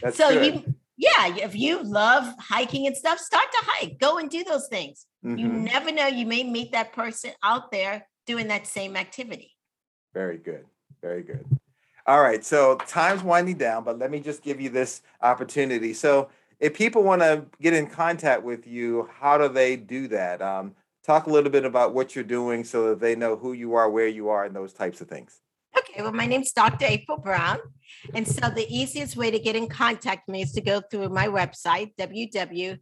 That's 0.00 0.16
so 0.16 0.30
good. 0.30 0.54
you, 0.54 0.74
yeah, 0.96 1.36
if 1.36 1.56
you 1.56 1.82
love 1.82 2.32
hiking 2.38 2.86
and 2.86 2.96
stuff, 2.96 3.18
start 3.18 3.50
to 3.50 3.58
hike. 3.62 3.98
Go 3.98 4.18
and 4.18 4.30
do 4.30 4.44
those 4.44 4.68
things. 4.68 5.06
Mm-hmm. 5.24 5.38
You 5.38 5.48
never 5.48 5.90
know; 5.90 6.06
you 6.06 6.26
may 6.26 6.44
meet 6.44 6.70
that 6.72 6.92
person 6.92 7.32
out 7.42 7.72
there 7.72 8.06
doing 8.26 8.48
that 8.48 8.66
same 8.68 8.96
activity. 8.96 9.56
Very 10.14 10.38
good. 10.38 10.66
Very 11.00 11.22
good. 11.22 11.44
All 12.06 12.20
right. 12.20 12.44
So 12.44 12.76
time's 12.86 13.22
winding 13.22 13.58
down, 13.58 13.84
but 13.84 13.98
let 13.98 14.10
me 14.10 14.20
just 14.20 14.42
give 14.42 14.60
you 14.60 14.70
this 14.70 15.02
opportunity. 15.20 15.94
So 15.94 16.28
if 16.58 16.74
people 16.74 17.02
want 17.02 17.22
to 17.22 17.46
get 17.60 17.74
in 17.74 17.86
contact 17.86 18.42
with 18.42 18.66
you, 18.66 19.08
how 19.20 19.38
do 19.38 19.48
they 19.48 19.76
do 19.76 20.08
that? 20.08 20.42
Um, 20.42 20.74
talk 21.04 21.26
a 21.26 21.30
little 21.30 21.50
bit 21.50 21.64
about 21.64 21.94
what 21.94 22.14
you're 22.14 22.24
doing 22.24 22.64
so 22.64 22.90
that 22.90 23.00
they 23.00 23.14
know 23.14 23.36
who 23.36 23.52
you 23.52 23.74
are, 23.74 23.88
where 23.90 24.08
you 24.08 24.28
are, 24.28 24.44
and 24.44 24.54
those 24.54 24.72
types 24.72 25.00
of 25.00 25.08
things. 25.08 25.40
Okay, 25.78 26.02
well, 26.02 26.12
my 26.12 26.26
name's 26.26 26.52
Dr. 26.52 26.84
April 26.86 27.18
Brown. 27.18 27.58
And 28.14 28.28
so 28.28 28.50
the 28.50 28.66
easiest 28.68 29.16
way 29.16 29.30
to 29.30 29.38
get 29.38 29.56
in 29.56 29.68
contact 29.68 30.26
with 30.26 30.32
me 30.32 30.42
is 30.42 30.52
to 30.52 30.60
go 30.60 30.80
through 30.80 31.08
my 31.08 31.28
website, 31.28 31.94
www.drapril, 31.96 32.78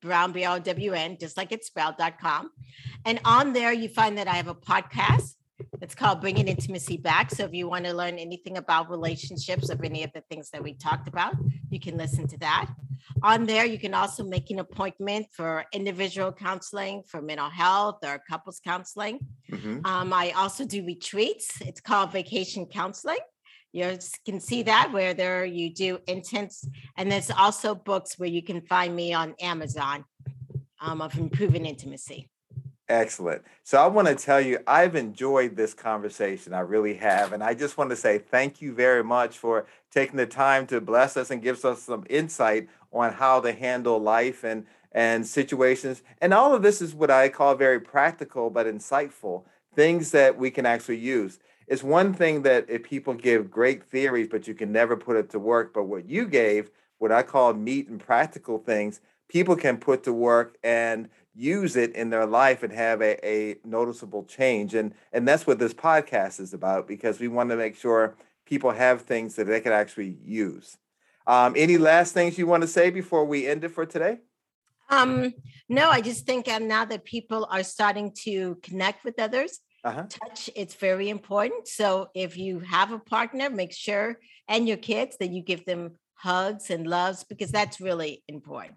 Brown, 0.00 0.32
B-R-W-N, 0.32 1.16
just 1.20 1.36
like 1.36 1.52
it's 1.52 1.66
spelled.com. 1.66 2.50
And 3.04 3.20
on 3.24 3.52
there, 3.52 3.72
you 3.72 3.88
find 3.88 4.16
that 4.18 4.28
I 4.28 4.34
have 4.34 4.48
a 4.48 4.54
podcast 4.54 5.34
it's 5.80 5.94
called 5.94 6.20
Bringing 6.20 6.48
Intimacy 6.48 6.96
Back. 6.96 7.30
So 7.30 7.44
if 7.44 7.52
you 7.52 7.68
want 7.68 7.84
to 7.84 7.92
learn 7.92 8.18
anything 8.18 8.56
about 8.56 8.90
relationships 8.90 9.70
of 9.70 9.82
any 9.82 10.02
of 10.02 10.12
the 10.12 10.22
things 10.22 10.50
that 10.50 10.62
we 10.62 10.74
talked 10.74 11.08
about, 11.08 11.34
you 11.70 11.80
can 11.80 11.96
listen 11.96 12.26
to 12.28 12.38
that. 12.38 12.70
On 13.22 13.46
there, 13.46 13.64
you 13.64 13.78
can 13.78 13.94
also 13.94 14.24
make 14.24 14.50
an 14.50 14.58
appointment 14.58 15.26
for 15.30 15.64
individual 15.72 16.32
counseling, 16.32 17.02
for 17.06 17.20
mental 17.20 17.50
health, 17.50 17.98
or 18.02 18.20
couples 18.28 18.60
counseling. 18.64 19.18
Mm-hmm. 19.50 19.84
Um, 19.84 20.12
I 20.12 20.32
also 20.32 20.64
do 20.64 20.84
retreats. 20.84 21.60
It's 21.60 21.80
called 21.80 22.12
Vacation 22.12 22.66
Counseling. 22.66 23.18
You 23.72 23.98
can 24.24 24.40
see 24.40 24.62
that 24.62 24.92
where 24.92 25.14
there 25.14 25.44
you 25.44 25.68
do 25.74 25.98
intense, 26.06 26.66
and 26.96 27.10
there's 27.10 27.30
also 27.30 27.74
books 27.74 28.18
where 28.18 28.28
you 28.28 28.42
can 28.42 28.60
find 28.62 28.94
me 28.94 29.12
on 29.12 29.34
Amazon 29.40 30.04
um, 30.80 31.02
of 31.02 31.18
improving 31.18 31.66
intimacy. 31.66 32.30
Excellent. 32.88 33.42
So 33.62 33.78
I 33.82 33.86
want 33.86 34.08
to 34.08 34.14
tell 34.14 34.42
you, 34.42 34.58
I've 34.66 34.94
enjoyed 34.94 35.56
this 35.56 35.72
conversation. 35.72 36.52
I 36.52 36.60
really 36.60 36.94
have. 36.94 37.32
And 37.32 37.42
I 37.42 37.54
just 37.54 37.78
want 37.78 37.88
to 37.90 37.96
say 37.96 38.18
thank 38.18 38.60
you 38.60 38.74
very 38.74 39.02
much 39.02 39.38
for 39.38 39.66
taking 39.90 40.16
the 40.16 40.26
time 40.26 40.66
to 40.66 40.82
bless 40.82 41.16
us 41.16 41.30
and 41.30 41.42
gives 41.42 41.64
us 41.64 41.82
some 41.82 42.04
insight 42.10 42.68
on 42.92 43.14
how 43.14 43.40
to 43.40 43.52
handle 43.52 43.98
life 43.98 44.44
and, 44.44 44.66
and 44.92 45.26
situations. 45.26 46.02
And 46.20 46.34
all 46.34 46.54
of 46.54 46.62
this 46.62 46.82
is 46.82 46.94
what 46.94 47.10
I 47.10 47.30
call 47.30 47.54
very 47.54 47.80
practical 47.80 48.50
but 48.50 48.66
insightful 48.66 49.44
things 49.74 50.10
that 50.10 50.38
we 50.38 50.50
can 50.50 50.66
actually 50.66 50.98
use. 50.98 51.38
It's 51.66 51.82
one 51.82 52.12
thing 52.12 52.42
that 52.42 52.66
if 52.68 52.82
people 52.82 53.14
give 53.14 53.50
great 53.50 53.82
theories, 53.82 54.28
but 54.30 54.46
you 54.46 54.54
can 54.54 54.72
never 54.72 54.94
put 54.94 55.16
it 55.16 55.30
to 55.30 55.38
work. 55.38 55.72
But 55.72 55.84
what 55.84 56.06
you 56.06 56.26
gave, 56.26 56.70
what 56.98 57.10
I 57.10 57.22
call 57.22 57.54
meat 57.54 57.88
and 57.88 57.98
practical 57.98 58.58
things, 58.58 59.00
people 59.28 59.56
can 59.56 59.78
put 59.78 60.04
to 60.04 60.12
work 60.12 60.58
and 60.62 61.08
use 61.34 61.76
it 61.76 61.94
in 61.94 62.10
their 62.10 62.26
life 62.26 62.62
and 62.62 62.72
have 62.72 63.02
a, 63.02 63.26
a 63.26 63.56
noticeable 63.64 64.24
change. 64.24 64.74
And 64.74 64.94
and 65.12 65.26
that's 65.26 65.46
what 65.46 65.58
this 65.58 65.74
podcast 65.74 66.40
is 66.40 66.54
about 66.54 66.86
because 66.86 67.20
we 67.20 67.28
want 67.28 67.50
to 67.50 67.56
make 67.56 67.76
sure 67.76 68.16
people 68.46 68.70
have 68.70 69.02
things 69.02 69.34
that 69.36 69.46
they 69.46 69.60
can 69.60 69.72
actually 69.72 70.16
use. 70.24 70.76
Um, 71.26 71.54
any 71.56 71.78
last 71.78 72.12
things 72.12 72.38
you 72.38 72.46
want 72.46 72.62
to 72.62 72.68
say 72.68 72.90
before 72.90 73.24
we 73.24 73.46
end 73.46 73.64
it 73.64 73.70
for 73.70 73.86
today? 73.86 74.18
Um, 74.90 75.32
no, 75.68 75.88
I 75.88 76.02
just 76.02 76.26
think 76.26 76.46
um, 76.48 76.68
now 76.68 76.84
that 76.84 77.04
people 77.04 77.48
are 77.50 77.62
starting 77.62 78.12
to 78.24 78.56
connect 78.62 79.04
with 79.04 79.18
others, 79.18 79.60
uh-huh. 79.82 80.04
touch 80.10 80.50
it's 80.54 80.74
very 80.74 81.08
important. 81.08 81.68
So 81.68 82.08
if 82.14 82.36
you 82.36 82.60
have 82.60 82.92
a 82.92 82.98
partner, 82.98 83.48
make 83.48 83.72
sure 83.72 84.18
and 84.48 84.68
your 84.68 84.76
kids 84.76 85.16
that 85.18 85.30
you 85.30 85.42
give 85.42 85.64
them 85.64 85.92
hugs 86.14 86.70
and 86.70 86.86
loves 86.86 87.24
because 87.24 87.50
that's 87.50 87.80
really 87.80 88.22
important. 88.28 88.76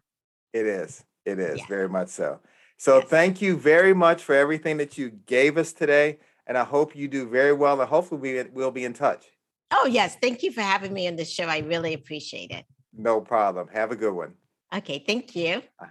It 0.54 0.66
is. 0.66 1.04
It 1.28 1.40
is 1.40 1.60
yeah. 1.60 1.66
very 1.68 1.90
much 1.90 2.08
so. 2.08 2.40
So 2.78 3.00
yes. 3.00 3.10
thank 3.10 3.42
you 3.42 3.58
very 3.58 3.94
much 3.94 4.24
for 4.24 4.34
everything 4.34 4.78
that 4.78 4.98
you 4.98 5.10
gave 5.26 5.58
us 5.58 5.74
today. 5.74 6.20
And 6.46 6.58
I 6.58 6.64
hope 6.64 6.96
you 6.96 7.10
do 7.10 7.28
very 7.28 7.52
well. 7.52 7.82
And 7.82 7.90
hopefully 7.90 8.22
we 8.22 8.44
will 8.54 8.72
be 8.72 8.86
in 8.86 8.94
touch. 8.94 9.26
Oh, 9.72 9.86
yes. 9.86 10.16
Thank 10.22 10.44
you 10.44 10.54
for 10.54 10.62
having 10.62 10.94
me 10.94 11.06
on 11.10 11.18
the 11.18 11.26
show. 11.26 11.44
I 11.44 11.60
really 11.60 11.94
appreciate 11.94 12.52
it. 12.52 12.64
No 12.94 13.20
problem. 13.20 13.68
Have 13.74 13.92
a 13.92 13.98
good 13.98 14.14
one. 14.14 14.36
Okay. 14.74 15.04
Thank 15.06 15.36
you. 15.36 15.62
Uh-huh. 15.80 15.88